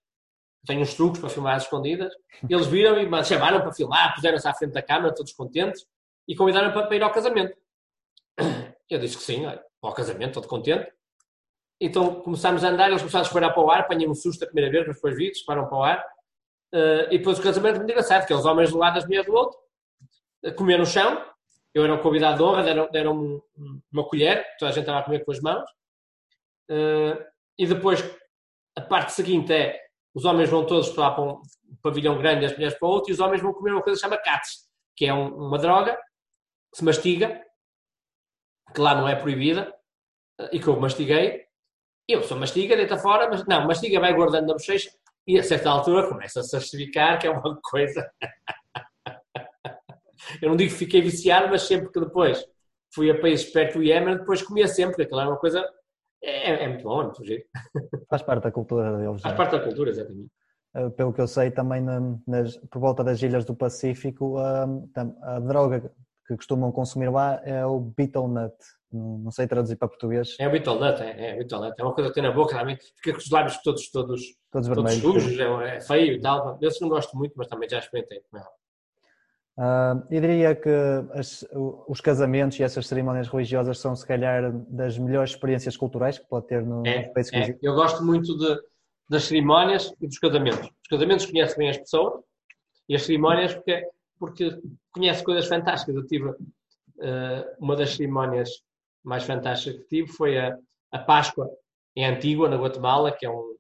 [0.68, 2.12] Tenho uns truques para filmar às escondidas.
[2.50, 5.86] Eles viram e me chamaram para filmar, puseram-se à frente da câmara, todos contentes
[6.28, 7.56] e convidaram para, para ir ao casamento.
[8.90, 9.46] Eu disse que sim,
[9.82, 10.92] ao casamento, todo contente.
[11.80, 14.48] Então começámos a andar, eles começaram a disparar para o ar, apanhei um susto a
[14.48, 16.06] primeira vez, mas depois vi, disparam para o ar.
[16.74, 19.34] Uh, e depois o casamento muito engraçado, que os homens do lado, as mulheres do
[19.34, 19.58] outro,
[20.46, 21.24] uh, comer no chão.
[21.74, 23.44] Eu era um convidado de honra, deram, deram
[23.92, 25.70] uma colher, toda a gente estava a comer com as mãos.
[26.70, 27.22] Uh,
[27.58, 28.04] e depois
[28.76, 29.82] a parte seguinte é
[30.14, 31.42] os homens vão todos para, um
[31.82, 34.06] pavilhão grande as mulheres para o outro, e os homens vão comer uma coisa que
[34.06, 36.00] se chama cats, que é um, uma droga
[36.76, 37.42] se mastiga,
[38.74, 39.74] que lá não é proibida,
[40.52, 41.46] e que eu mastiguei,
[42.06, 44.90] eu só mastiga, deita fora, mas não, mastiga, vai guardando na bochecha,
[45.26, 48.12] e a certa altura começa-se a certificar que é uma coisa.
[50.42, 52.46] eu não digo que fiquei viciado, mas sempre que depois
[52.94, 55.66] fui a países perto do Iémen, depois comia sempre, aquilo é uma coisa.
[56.22, 57.44] É, é muito bom, é muito giro.
[58.10, 59.22] Faz parte da cultura deles.
[59.22, 60.30] Faz parte da cultura, exatamente.
[60.76, 61.82] Eh, pelo que eu sei, também
[62.28, 65.90] nas, por volta das ilhas do Pacífico, a, a, a droga
[66.28, 68.56] que costumam consumir lá é o beetle nut.
[68.92, 70.36] Não, sei traduzir para português.
[70.40, 71.76] É o beetle nut, é, é, beetle nut.
[71.78, 74.22] é uma coisa que tem na boca, realmente fica com os lábios todos, todos,
[74.52, 76.58] todos, todos sujos, é, é, feio e tal.
[76.62, 78.50] Eu não gosto muito, mas também já experimentei com ela.
[79.58, 80.70] Uh, eu diria que
[81.14, 81.46] as,
[81.88, 86.48] os casamentos e essas cerimónias religiosas são, se calhar, das melhores experiências culturais que pode
[86.48, 87.58] ter no, é, país é.
[87.62, 88.60] Eu gosto muito de,
[89.10, 90.68] das cerimónias e dos casamentos.
[90.68, 92.22] Os casamentos conhecem bem as pessoas
[92.90, 93.88] e as cerimónias porque
[94.20, 94.60] porque
[94.92, 95.96] conhece coisas fantásticas.
[95.96, 96.36] Eu tive uh,
[97.60, 98.50] uma das cerimónias
[99.04, 100.58] mais fantásticas que tive foi a,
[100.92, 101.50] a Páscoa
[101.96, 103.56] em Antigua, na Guatemala, que é um,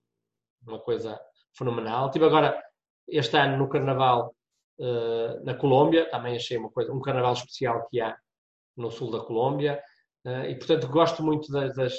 [0.66, 1.20] uma coisa
[1.58, 2.12] fenomenal.
[2.12, 2.62] Tive agora
[3.08, 4.36] este ano no Carnaval
[4.80, 8.18] uh, na Colômbia, também achei uma coisa, um carnaval especial que há
[8.76, 9.82] no sul da Colômbia.
[10.26, 11.94] Uh, e portanto gosto muito das, das,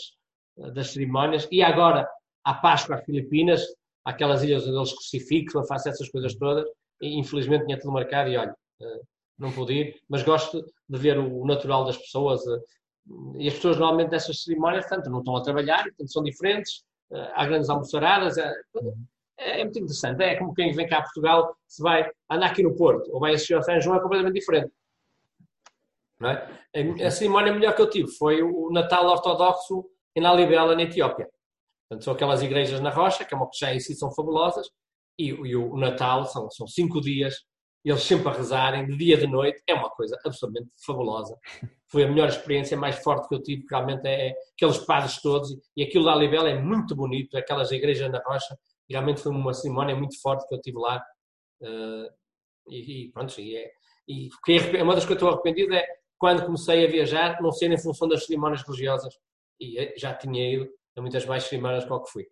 [0.74, 1.46] das cerimónias.
[1.50, 2.08] E agora
[2.44, 3.62] a Páscoa às Filipinas,
[4.04, 6.66] aquelas ilhas onde eles crucificam, faço essas coisas todas
[7.00, 9.00] infelizmente tinha tudo marcado e olha, eh,
[9.38, 12.40] não pude ir, mas gosto de ver o natural das pessoas.
[12.46, 12.60] Eh,
[13.38, 17.32] e as pessoas normalmente nessas cerimónias, portanto, não estão a trabalhar, portanto, são diferentes, eh,
[17.34, 18.52] há grandes almoçaradas, é,
[19.38, 20.22] é, muito interessante.
[20.22, 23.34] É como quem vem cá a Portugal, se vai andar aqui no Porto ou vai
[23.34, 24.72] assistir ao São João, é completamente diferente.
[26.18, 27.06] Não é?
[27.06, 29.84] A cerimónia melhor que eu tive foi o Natal Ortodoxo
[30.14, 31.28] em Lalibela, na Etiópia.
[31.88, 34.70] Portanto, são aquelas igrejas na rocha, que é uma que já em si são fabulosas,
[35.18, 37.34] e, e o, Natal são, são cinco dias,
[37.84, 41.38] eles sempre a rezarem, de dia e de noite, é uma coisa absolutamente fabulosa.
[41.88, 45.56] Foi a melhor experiência, mais forte que eu tive, realmente é, é aqueles padres todos,
[45.76, 48.58] e aquilo da Libela é muito bonito, aquelas igrejas na rocha,
[48.90, 51.02] realmente foi uma cerimónia muito forte que eu tive lá.
[51.60, 52.08] Uh,
[52.68, 53.70] e, e, pronto, e, é,
[54.08, 54.28] e
[54.82, 55.86] uma das coisas que eu estou arrependido é
[56.18, 59.14] quando comecei a viajar, não ser em função das cerimónias religiosas,
[59.60, 62.26] e eh, já tinha ido a muitas mais cerimónias que o que fui.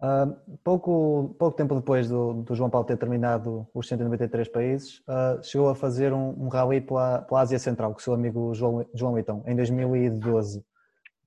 [0.00, 5.42] Uh, pouco, pouco tempo depois do, do, João Paulo ter terminado os 193 países, uh,
[5.42, 8.84] chegou a fazer um, um rally pela, pela Ásia Central com o seu amigo João,
[8.92, 10.64] João Leitão, em 2012.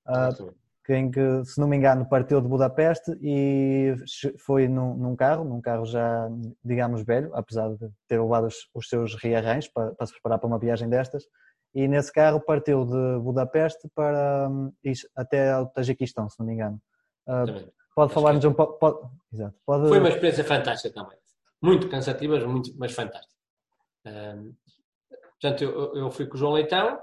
[0.06, 0.54] Uh,
[0.90, 3.94] em que, se não me engano, partiu de Budapeste e
[4.38, 6.28] foi num, num, carro, num carro já,
[6.64, 10.46] digamos, velho, apesar de ter levado os, os seus rearranjos para, para, se preparar para
[10.46, 11.24] uma viagem destas.
[11.74, 14.50] E nesse carro partiu de Budapeste para
[15.14, 16.80] até o Tajiquistão, se não me engano.
[17.26, 18.78] Uh, pode falar-nos um pouco.
[18.78, 19.88] Pode, exato, pode...
[19.88, 21.18] Foi uma experiência fantástica também.
[21.60, 23.34] Muito cansativa, muito, mas fantástica.
[24.06, 24.54] Uh,
[25.40, 27.02] portanto, eu, eu, fui com o João Leitão.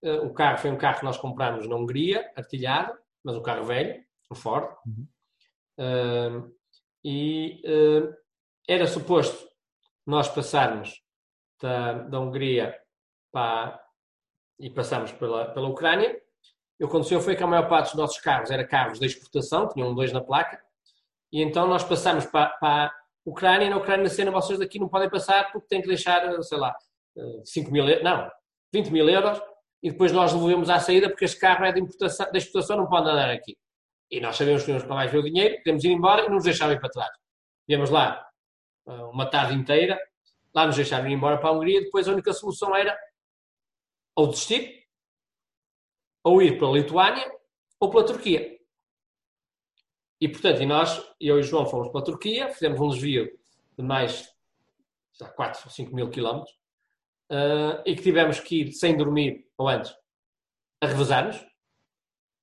[0.00, 3.64] Uh, o carro foi um carro que nós comprámos na Hungria, artilhado mas um carro
[3.64, 4.72] velho, um Ford.
[4.86, 5.06] Uhum.
[5.76, 6.56] Uh,
[7.04, 8.14] e uh,
[8.68, 9.48] era suposto
[10.06, 11.02] nós passarmos
[11.60, 12.80] da, da Hungria
[13.32, 13.84] para,
[14.58, 16.16] e passarmos pela, pela Ucrânia.
[16.82, 20.12] Aconteceu foi que a maior parte dos nossos carros era carros de exportação, tinham dois
[20.12, 20.62] na placa,
[21.32, 22.92] e então nós passamos para, para a
[23.24, 26.58] Ucrânia, e na Ucrânia cena vocês daqui não podem passar porque têm que deixar, sei
[26.58, 26.76] lá,
[27.44, 28.30] 5 mil euros, não,
[28.72, 29.40] 20 mil euros
[29.82, 32.86] e depois nós devolvemos à saída porque este carro é de importação, de exportação, não
[32.86, 33.56] pode andar aqui.
[34.10, 36.44] E nós sabemos que temos para mais ver o dinheiro, podemos ir embora e nos
[36.44, 37.10] deixaram ir para trás.
[37.66, 38.26] Viemos lá
[38.86, 39.98] ah, uma tarde inteira,
[40.54, 42.98] lá nos deixaram ir embora para a Hungria, depois a única solução era
[44.16, 44.77] ou desistir,
[46.28, 47.32] ou ir para a Lituânia,
[47.80, 48.58] ou pela Turquia.
[50.20, 53.30] E, portanto, e nós, eu e João, fomos para a Turquia, fizemos um desvio
[53.78, 54.28] de mais
[55.18, 56.52] de 4 ou 5 mil quilómetros,
[57.30, 59.94] uh, e que tivemos que ir sem dormir, ou antes,
[60.80, 61.44] a revezar-nos.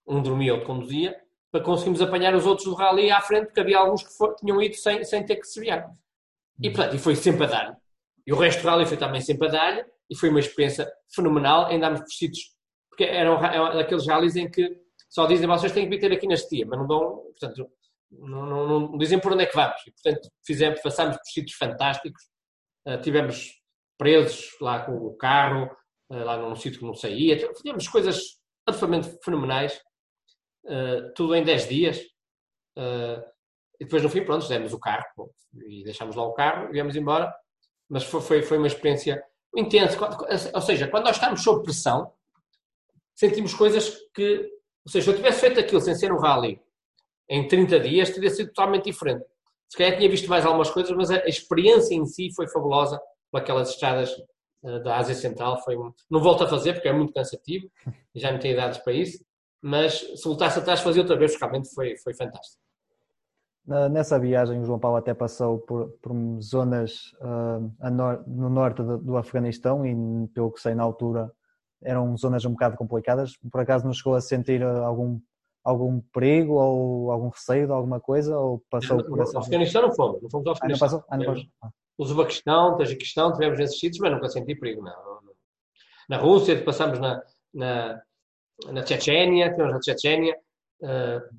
[0.07, 1.19] Um dormia, outro conduzia,
[1.51, 4.61] para conseguirmos apanhar os outros do rally à frente, porque havia alguns que for, tinham
[4.61, 5.89] ido sem, sem ter que se viar.
[6.61, 7.77] E, portanto, e foi sempre a dar
[8.25, 11.71] E o resto do rally foi também sempre a dar e foi uma experiência fenomenal.
[11.71, 12.54] Andámos por sítios,
[12.95, 16.25] porque eram, eram aqueles rallies em que só dizem vocês têm que vir ter aqui
[16.25, 16.99] neste dia, mas não dão,
[17.37, 17.69] portanto,
[18.09, 19.81] não, não, não, dizem por onde é que vamos.
[19.85, 22.23] E, portanto, fizemos, passámos por sítios fantásticos,
[22.87, 23.61] uh, tivemos
[23.97, 25.69] presos lá com o carro,
[26.11, 27.37] eh, lá num sítio que não saía.
[27.55, 28.19] Fizemos coisas
[28.67, 29.81] absolutamente fenomenais,
[30.65, 31.99] uh, tudo em 10 dias.
[32.77, 33.23] Uh,
[33.79, 35.29] e depois, no fim, pronto, demos o carro bom,
[35.67, 37.33] e deixámos lá o carro e viemos embora.
[37.89, 39.23] Mas foi, foi, foi uma experiência
[39.55, 39.97] intensa.
[40.53, 42.11] Ou seja, quando nós estamos sob pressão,
[43.15, 44.51] sentimos coisas que.
[44.85, 46.61] Ou seja, se eu tivesse feito aquilo sem ser um rally
[47.27, 49.25] em 30 dias, teria sido totalmente diferente.
[49.67, 53.01] Se calhar tinha visto mais algumas coisas, mas a experiência em si foi fabulosa
[53.31, 54.11] com aquelas estradas
[54.63, 55.59] uh, da Ásia Central.
[55.63, 55.75] Foi,
[56.09, 57.67] não volto a fazer porque é muito cansativo
[58.13, 59.25] e já não tenho idades para isso,
[59.59, 62.63] mas se voltasse atrás fazia outra vez, realmente foi, foi fantástico.
[63.91, 67.89] Nessa viagem, o João Paulo até passou por, por zonas uh,
[68.27, 71.31] no norte do, do, Afeganistão e, pelo que sei, na altura
[71.85, 73.37] eram zonas um bocado complicadas.
[73.51, 75.19] Por acaso não chegou a sentir algum,
[75.63, 78.37] algum perigo ou algum receio de alguma coisa?
[78.37, 79.39] Ou passou por essa.
[79.39, 80.87] Afeganistão não fomos, não fomos ao Afeganistão.
[80.87, 81.05] Ah, não passou?
[81.09, 81.49] Ah, não passou.
[81.61, 81.69] Ah.
[81.97, 85.21] Uzbequistão, Tajiquistão, tivemos nesses sítios, mas nunca senti perigo, não.
[86.09, 87.23] Na Rússia, passamos na,
[87.53, 88.01] na,
[88.71, 90.37] na Chechênia, tivemos na Chechênia,
[90.81, 91.35] uh,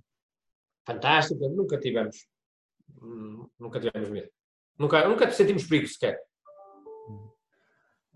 [0.87, 2.27] fantástico, nunca tivemos,
[3.03, 4.31] hum, nunca tivemos medo.
[4.79, 6.19] Nunca, nunca sentimos perigo sequer.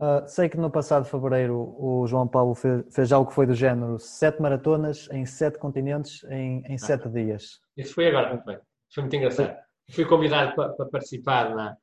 [0.00, 3.52] Uh, sei que no passado fevereiro o João Paulo fez, fez, algo que foi do
[3.52, 7.60] género sete maratonas em sete continentes em, em sete ah, dias.
[7.76, 8.58] Isso foi agora, muito bem.
[8.94, 9.54] Foi muito engraçado.
[9.90, 11.76] Fui convidado para, para participar na,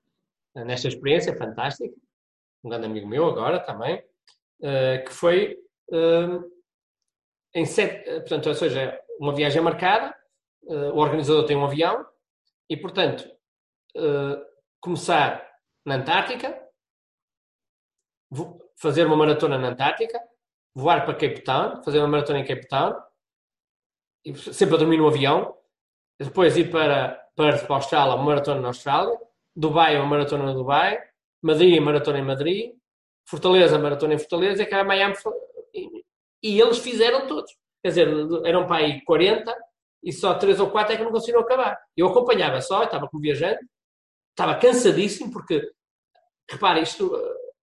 [0.66, 1.94] nesta experiência fantástica,
[2.64, 5.56] um grande amigo meu agora também, uh, que foi
[5.92, 6.52] uh,
[7.54, 10.16] em sete, portanto, ou seja, uma viagem marcada,
[10.66, 12.06] o organizador tem um avião
[12.70, 13.26] e, portanto,
[14.82, 15.48] começar
[15.86, 16.67] na Antártica,
[18.80, 20.20] fazer uma maratona na Antártica,
[20.76, 22.96] voar para Cape Town, fazer uma maratona em Cape Town,
[24.36, 25.56] sempre a dormir no avião,
[26.20, 29.18] depois ir para Perth, para a Austrália, uma maratona na Austrália,
[29.56, 31.02] Dubai uma maratona no Dubai,
[31.42, 32.76] Madrid maratona em Madrid,
[33.28, 35.16] Fortaleza maratona em Fortaleza e cá Miami
[36.44, 37.52] e eles fizeram todos.
[37.84, 38.08] Quer dizer,
[38.46, 39.56] eram para aí 40
[40.04, 41.78] e só três ou quatro é que não conseguiram acabar.
[41.96, 43.66] Eu acompanhava só, estava como viajante,
[44.32, 45.62] estava cansadíssimo porque,
[46.50, 47.12] repare, isto,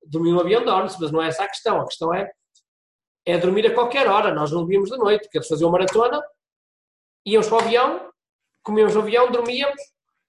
[0.07, 1.81] dormir no avião dorme-se, mas não é essa a questão.
[1.81, 2.31] A questão é,
[3.27, 4.35] é dormir a qualquer hora.
[4.35, 6.23] Nós não víamos de noite, porque eles faziam maratona,
[7.27, 8.11] íamos para o avião,
[8.63, 9.81] comíamos no avião, dormíamos,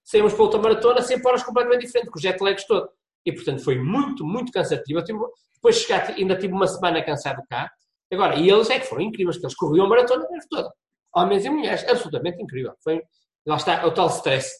[0.04, 2.88] saímos para outra maratona, sempre horas completamente diferentes, com os jet lags todo.
[3.24, 5.02] E, portanto, foi muito, muito cansativo.
[5.02, 5.18] Tive,
[5.54, 7.70] depois de chegar, ainda tive uma semana cansado cá.
[8.12, 10.72] Agora, e eles é que foram incríveis, que eles corriam a maratona a toda.
[11.14, 12.72] Homens e mulheres, absolutamente incrível.
[12.84, 13.02] Foi,
[13.46, 14.50] lá está, o tal stress.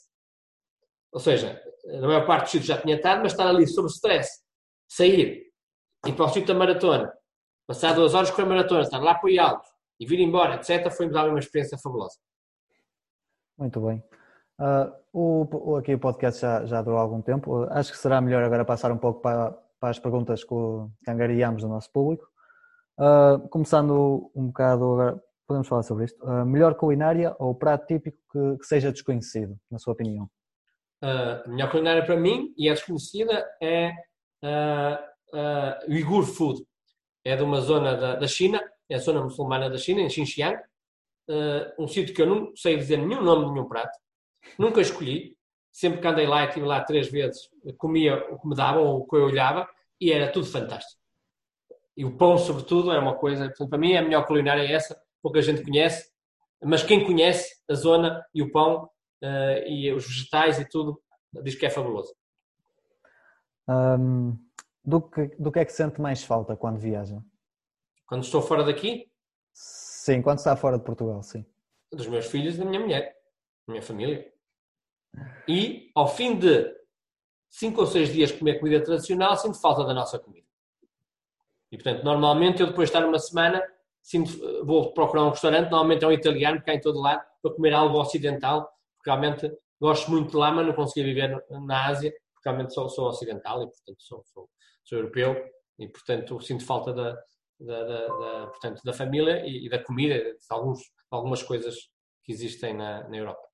[1.12, 4.28] Ou seja, na maior parte dos sítios já tinha estado, mas estar ali sob stress,
[4.88, 5.52] sair,
[6.06, 7.12] ir para o sítio da maratona,
[7.66, 9.66] passar duas horas com a maratona, estar lá apoiá-los
[9.98, 12.16] e vir embora, etc., foi-me dar uma experiência fabulosa.
[13.58, 14.02] Muito bem.
[14.58, 17.64] Uh, o, aqui o podcast já, já durou algum tempo.
[17.70, 20.54] Acho que será melhor agora passar um pouco para, para as perguntas que,
[21.04, 22.26] que angariamos do nosso público.
[22.98, 26.22] Uh, começando um bocado agora, podemos falar sobre isto.
[26.24, 30.28] Uh, melhor culinária ou prato típico que, que, seja desconhecido, na sua opinião?
[31.02, 33.92] a melhor culinária para mim, e é desconhecida, é
[34.46, 36.64] uh, Uyghur Food.
[37.24, 40.62] É de uma zona da, da China, é a zona muçulmana da China, em Xinjiang.
[41.78, 43.98] um sítio que eu não sei dizer nenhum nome de nenhum prato
[44.58, 45.36] Nunca escolhi.
[45.72, 49.00] Sempre que andei lá e estive lá três vezes, comia o que me davam ou
[49.00, 49.68] o que eu olhava
[50.00, 50.98] e era tudo fantástico.
[51.94, 53.46] E o pão, sobretudo, é uma coisa.
[53.48, 54.98] Portanto, para mim, a melhor culinária é essa.
[55.22, 56.10] Pouca gente conhece,
[56.62, 58.88] mas quem conhece a zona e o pão
[59.22, 60.98] uh, e os vegetais e tudo
[61.42, 62.14] diz que é fabuloso.
[63.68, 64.38] Um,
[64.84, 67.22] do, que, do que é que sente mais falta quando viaja?
[68.06, 69.10] Quando estou fora daqui?
[69.52, 71.44] Sim, quando está fora de Portugal, sim.
[71.92, 73.16] Dos meus filhos e da minha mulher
[73.68, 74.26] minha família.
[75.48, 76.74] E, ao fim de
[77.48, 80.46] cinco ou seis dias comer comida tradicional, sinto falta da nossa comida.
[81.72, 83.62] E, portanto, normalmente eu depois de estar uma semana,
[84.02, 87.52] sinto, vou procurar um restaurante, normalmente é um italiano, que há em todo lado, para
[87.52, 92.14] comer algo ocidental, porque realmente gosto muito de lá, mas não consegui viver na Ásia,
[92.46, 94.48] realmente sou, sou ocidental e, portanto, sou, sou,
[94.84, 95.36] sou europeu
[95.78, 97.12] e, portanto, sinto falta da,
[97.60, 100.80] da, da, da portanto, da família e, e, da comida, de alguns,
[101.10, 101.74] algumas coisas
[102.24, 103.46] que existem na, na Europa.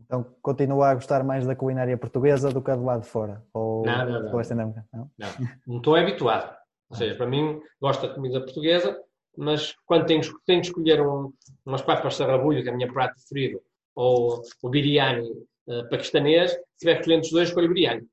[0.00, 3.44] Então continua a gostar mais da culinária portuguesa do que a do lado de fora?
[3.52, 4.84] Ou não, não, não.
[4.92, 5.10] Não?
[5.18, 5.28] não,
[5.66, 6.56] não estou habituado.
[6.90, 9.00] Ou seja, para mim, gosto da comida portuguesa,
[9.36, 11.32] mas quando tenho, tenho de escolher um,
[11.64, 13.60] umas papas de sarrabulho, que é a minha prato preferido,
[13.94, 15.28] ou o biryani
[15.66, 18.06] uh, paquistanês, se tiver escolhendo os dois, escolho o biryani.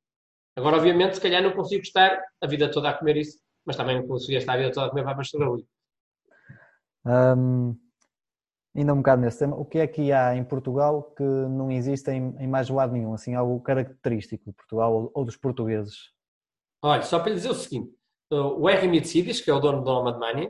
[0.56, 4.00] Agora, obviamente, se calhar não consigo estar a vida toda a comer isso, mas também
[4.00, 5.68] não consigo estar a vida toda a comer papas de sarrabulho.
[7.06, 7.76] Um,
[8.76, 12.12] ainda um bocado nesse tema, o que é que há em Portugal que não existe
[12.12, 16.12] em, em mais lado nenhum, assim, algo característico de Portugal ou, ou dos portugueses?
[16.82, 17.94] Olha, só para lhe dizer o seguinte,
[18.30, 18.88] o R.
[18.88, 20.48] Mitsidis, que é o dono da Nomad Money,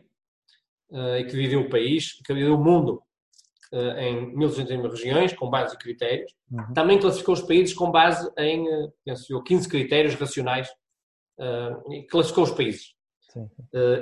[0.91, 3.03] uh, e que viveu o país, que viveu o mundo
[3.73, 6.73] em 1200 regiões, com base e critérios, uhum.
[6.73, 10.69] também classificou os países com base em, uh, penso eu, 15 critérios racionais,
[11.89, 12.93] e classificou os países.
[13.31, 13.49] Sim.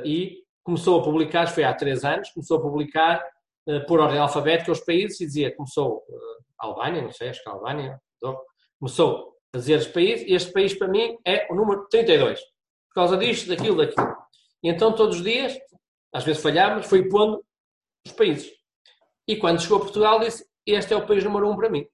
[0.03, 3.24] e começou a publicar, foi há três anos, começou a publicar
[3.70, 7.49] eh, por ordem alfabética os países e dizia, começou uh, Albânia, não sei, acho que
[7.49, 8.01] a Albânia,
[8.80, 12.95] começou a dizer os países, e este país para mim é o número 32, por
[12.95, 14.15] causa disto, daquilo, daquilo.
[14.63, 15.55] E então todos os dias,
[16.11, 17.43] às vezes falhávamos, foi pondo
[18.05, 18.51] os países.
[19.30, 21.86] E quando chegou a Portugal disse, este é o país número um para mim.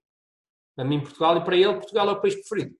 [0.73, 2.73] Para mim Portugal e para ele Portugal é o país preferido.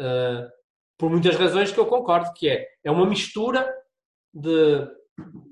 [0.00, 0.48] Uh,
[0.96, 3.70] por muitas razões que eu concordo, que é, é uma mistura
[4.32, 4.88] de,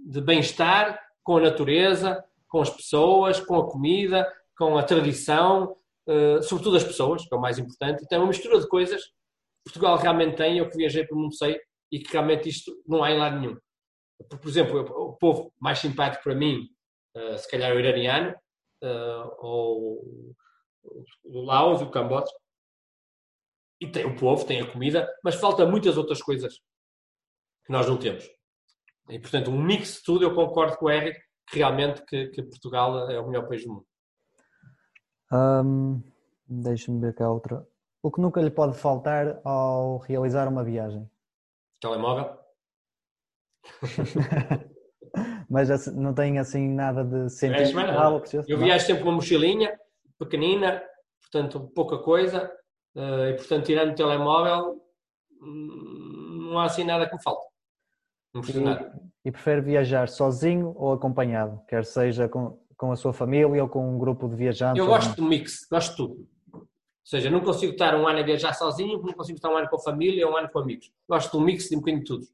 [0.07, 4.27] de bem-estar com a natureza, com as pessoas, com a comida,
[4.57, 5.77] com a tradição,
[6.09, 8.03] uh, sobretudo as pessoas, que é o mais importante.
[8.03, 11.35] Então é uma mistura de coisas que Portugal realmente tem, eu que viajei pelo mundo
[11.35, 11.61] sei,
[11.93, 13.59] e que realmente isto não há em lado nenhum.
[14.27, 16.67] Por, exemplo, o povo mais simpático para mim,
[17.17, 18.35] uh, se calhar o iraniano,
[18.83, 20.35] uh, ou
[21.25, 22.33] o Laos, o Camboja.
[23.81, 26.55] E tem o povo, tem a comida, mas falta muitas outras coisas
[27.65, 28.29] que nós não temos.
[29.09, 33.11] E, portanto, um mix de tudo, eu concordo com o Eric, realmente que, que, Portugal
[33.11, 33.87] é o melhor país do mundo.
[35.33, 36.03] Um,
[36.49, 37.67] Deixa-me ver cá outra.
[38.03, 41.11] O que nunca lhe pode faltar ao realizar uma viagem?
[41.81, 42.39] Telemóvel.
[45.53, 47.79] Mas assim, não tem assim nada de sentido.
[47.79, 49.79] É, eu viajo sempre com uma mochilinha
[50.19, 50.83] pequenina,
[51.21, 52.51] portanto pouca coisa,
[52.97, 54.81] eh, e portanto tirando o telemóvel
[55.43, 57.21] hum, não há assim nada que me
[58.41, 58.99] preciso nada.
[59.23, 61.61] E prefere viajar sozinho ou acompanhado?
[61.69, 64.79] Quer seja com, com a sua família ou com um grupo de viajantes?
[64.79, 66.29] Eu gosto do mix, gosto de tudo.
[66.55, 66.67] Ou
[67.05, 69.77] seja, não consigo estar um ano a viajar sozinho, não consigo estar um ano com
[69.77, 70.91] a família ou um ano com amigos.
[71.07, 72.27] Gosto do mix de um bocadinho de tudo.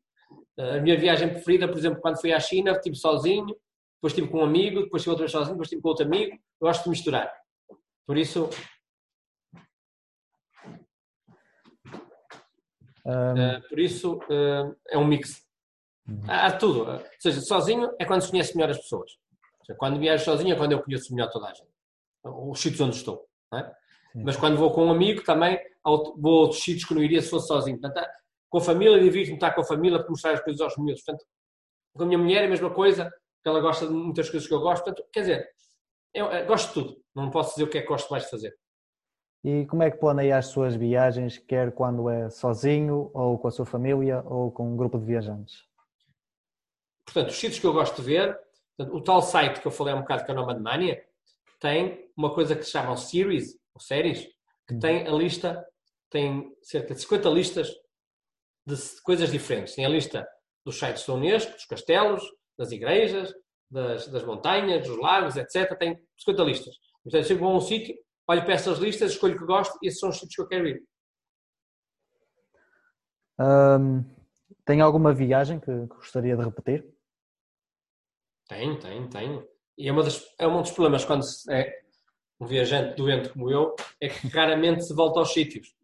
[0.59, 4.41] A minha viagem preferida, por exemplo, quando fui à China, estive sozinho, depois estive com
[4.41, 6.37] um amigo, depois estive outra vez sozinho, depois estive com outro amigo.
[6.61, 7.33] gosto de misturar.
[8.07, 8.51] Por isso,
[13.09, 15.43] Uh, por isso uh, é um mix.
[16.07, 16.21] Uhum.
[16.29, 16.91] Há tudo.
[16.91, 19.13] Ou seja, sozinho é quando se conhece melhor as pessoas.
[19.65, 21.71] Seja, quando viajo sozinho é quando eu conheço melhor toda a gente.
[22.23, 23.27] Os sítios onde estou.
[23.55, 23.71] É?
[24.15, 27.31] Mas quando vou com um amigo também vou a outros sítios que não iria se
[27.31, 27.81] fosse sozinho.
[27.81, 28.07] Portanto,
[28.49, 31.03] com a família, divirto-me estar com a família para mostrar as coisas aos meus.
[31.03, 31.25] Portanto,
[31.95, 33.11] com a minha mulher é a mesma coisa,
[33.43, 34.85] que ela gosta de muitas coisas que eu gosto.
[34.85, 35.49] Portanto, quer dizer,
[36.15, 37.03] eu, eu gosto de tudo.
[37.15, 38.57] Não posso dizer o que é que gosto mais de fazer.
[39.45, 43.51] E como é que planeia as suas viagens, quer quando é sozinho, ou com a
[43.51, 45.65] sua família, ou com um grupo de viajantes?
[47.05, 48.39] Portanto, os sítios que eu gosto de ver,
[48.79, 51.03] o tal site que eu falei há um bocado que é o Nomad Mania,
[51.61, 54.27] tem uma coisa que se chama Series, ou séries,
[54.67, 54.81] que uhum.
[54.81, 55.65] tem a lista,
[56.11, 57.73] tem cerca de 50 listas
[58.69, 59.75] de coisas diferentes.
[59.75, 60.29] Tem a lista
[60.65, 62.23] dos sites da Unesco, dos castelos,
[62.59, 63.33] das igrejas,
[63.71, 65.77] das, das montanhas, dos lagos, etc.
[65.79, 66.75] Tem 50 listas.
[67.03, 67.95] Portanto, chego a um sítio,
[68.27, 70.49] olho para essas listas, escolho o que gosto e esses são os sítios que eu
[70.49, 70.83] quero ir.
[74.65, 76.87] Tem alguma viagem que gostaria de repetir?
[78.49, 79.49] Tem, tem, tem.
[79.79, 81.83] E é, uma das, é um dos problemas quando é
[82.41, 85.75] um viajante doente como eu, é que raramente se volta aos sítios.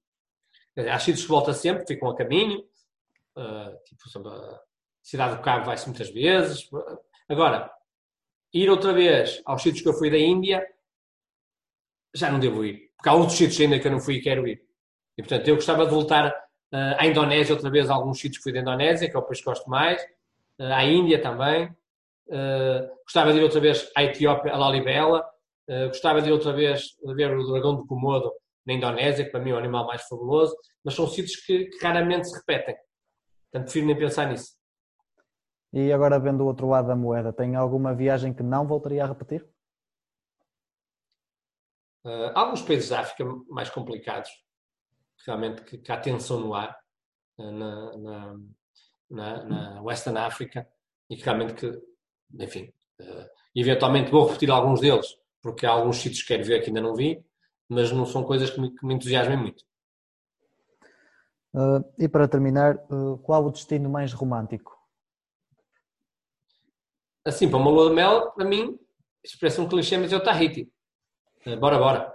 [0.76, 2.64] Há sítios que volta sempre, ficam a caminho,
[3.36, 4.60] uh, tipo, a
[5.02, 6.68] cidade do Cabo vai-se muitas vezes.
[7.28, 7.70] Agora,
[8.52, 10.66] ir outra vez aos sítios que eu fui da Índia,
[12.14, 12.90] já não devo ir.
[12.96, 14.62] Porque há outros sítios ainda que eu não fui e quero ir.
[15.18, 18.44] E, portanto, eu gostava de voltar uh, à Indonésia outra vez, a alguns sítios que
[18.44, 20.02] fui da Indonésia, que é o país que gosto mais,
[20.60, 21.66] uh, à Índia também.
[22.28, 25.24] Uh, gostava de ir outra vez à Etiópia, a Lalibela.
[25.68, 28.32] Uh, gostava de ir outra vez ver o dragão do Komodo
[28.66, 31.84] na Indonésia, que para mim é o animal mais fabuloso, mas são sítios que, que
[31.84, 32.74] raramente se repetem.
[33.54, 34.56] Portanto, prefiro nem pensar nisso.
[35.72, 39.06] E agora, vendo o outro lado da moeda, tem alguma viagem que não voltaria a
[39.06, 39.48] repetir?
[42.04, 44.28] Uh, alguns países da África mais complicados,
[45.24, 46.76] realmente que, que há tensão no ar,
[47.38, 48.36] uh, na, na,
[49.08, 50.68] na, na Western África,
[51.08, 51.80] e que realmente que,
[52.40, 55.06] enfim, uh, eventualmente vou repetir alguns deles,
[55.40, 57.24] porque há alguns sítios que quero ver que ainda não vi,
[57.68, 59.64] mas não são coisas que me, que me entusiasmem muito.
[61.54, 64.76] Uh, e para terminar, uh, qual o destino mais romântico?
[67.24, 68.76] Assim, para uma lua de mel, para mim,
[69.22, 70.68] expressa um clichê, mas é o Tahiti.
[71.46, 72.14] Uh, bora, bora.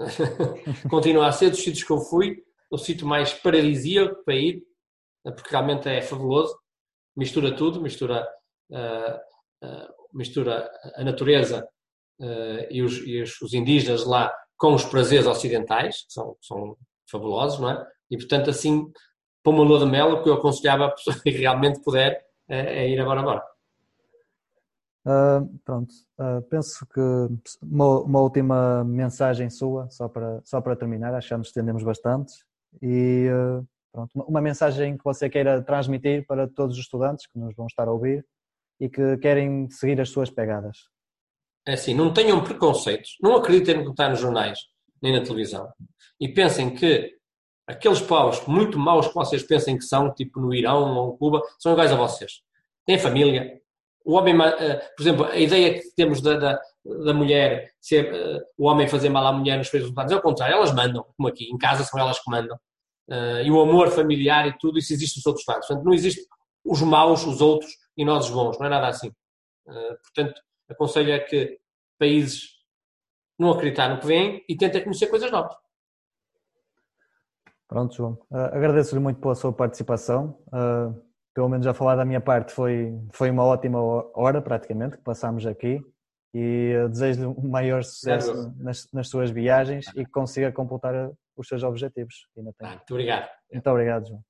[0.88, 4.62] Continua a ser dos sítios que eu fui, o sítio mais paradisíaco para ir,
[5.22, 6.58] porque realmente é fabuloso.
[7.14, 8.26] Mistura tudo, mistura,
[10.14, 11.68] mistura a natureza
[12.70, 16.76] e os, e, os, indígenas lá com os prazeres ocidentais, que são, são
[17.08, 17.86] fabulosos, não é?
[18.12, 18.92] E portanto, assim,
[19.42, 22.84] para uma lua de mel, o que eu aconselhava a pessoa que realmente puder é,
[22.84, 23.42] é ir agora agora.
[25.04, 25.90] Uh, pronto,
[26.20, 27.00] uh, penso que
[27.62, 31.82] uma, uma, última mensagem sua, só para, só para terminar, acho que já nos estendemos
[31.82, 32.34] bastante.
[32.80, 37.56] E uh, pronto, uma mensagem que você queira transmitir para todos os estudantes que nos
[37.56, 38.24] vão estar a ouvir
[38.78, 40.76] e que querem seguir as suas pegadas.
[41.66, 44.58] É assim, não tenham preconceitos, não acreditem no que está nos jornais
[45.00, 45.68] nem na televisão
[46.20, 47.21] e pensem que
[47.72, 51.72] aqueles povos muito maus que vocês pensem que são, tipo no Irão ou Cuba, são
[51.72, 52.42] iguais a vocês.
[52.86, 53.60] Têm família.
[54.04, 56.60] O homem, eh, por exemplo, a ideia que temos da, da,
[57.04, 60.20] da mulher, ser, uh, o homem fazer mal à mulher nos países resultados, é o
[60.20, 62.56] contrário, elas mandam, como aqui, em casa são elas que mandam.
[63.08, 65.66] Uh, e o amor familiar e tudo, isso existe nos outros lados.
[65.68, 66.26] Portanto, não existe
[66.64, 69.12] os maus, os outros e nós os bons, não é nada assim.
[69.64, 71.58] Portanto, aconselho a que
[71.98, 72.62] países
[73.38, 75.54] não acreditar no que vem e tentem conhecer coisas novas.
[77.72, 78.12] Pronto, João.
[78.30, 80.38] Uh, Agradeço-lhe muito pela sua participação.
[80.48, 80.94] Uh,
[81.34, 83.78] pelo menos a falar da minha parte foi, foi uma ótima
[84.14, 85.80] hora praticamente que passámos aqui
[86.34, 91.48] e uh, desejo-lhe um maior sucesso nas, nas, suas viagens e que consiga completar os
[91.48, 92.26] seus objetivos.
[92.36, 92.54] Muito
[92.90, 93.28] obrigado.
[93.50, 94.22] Muito obrigado, João.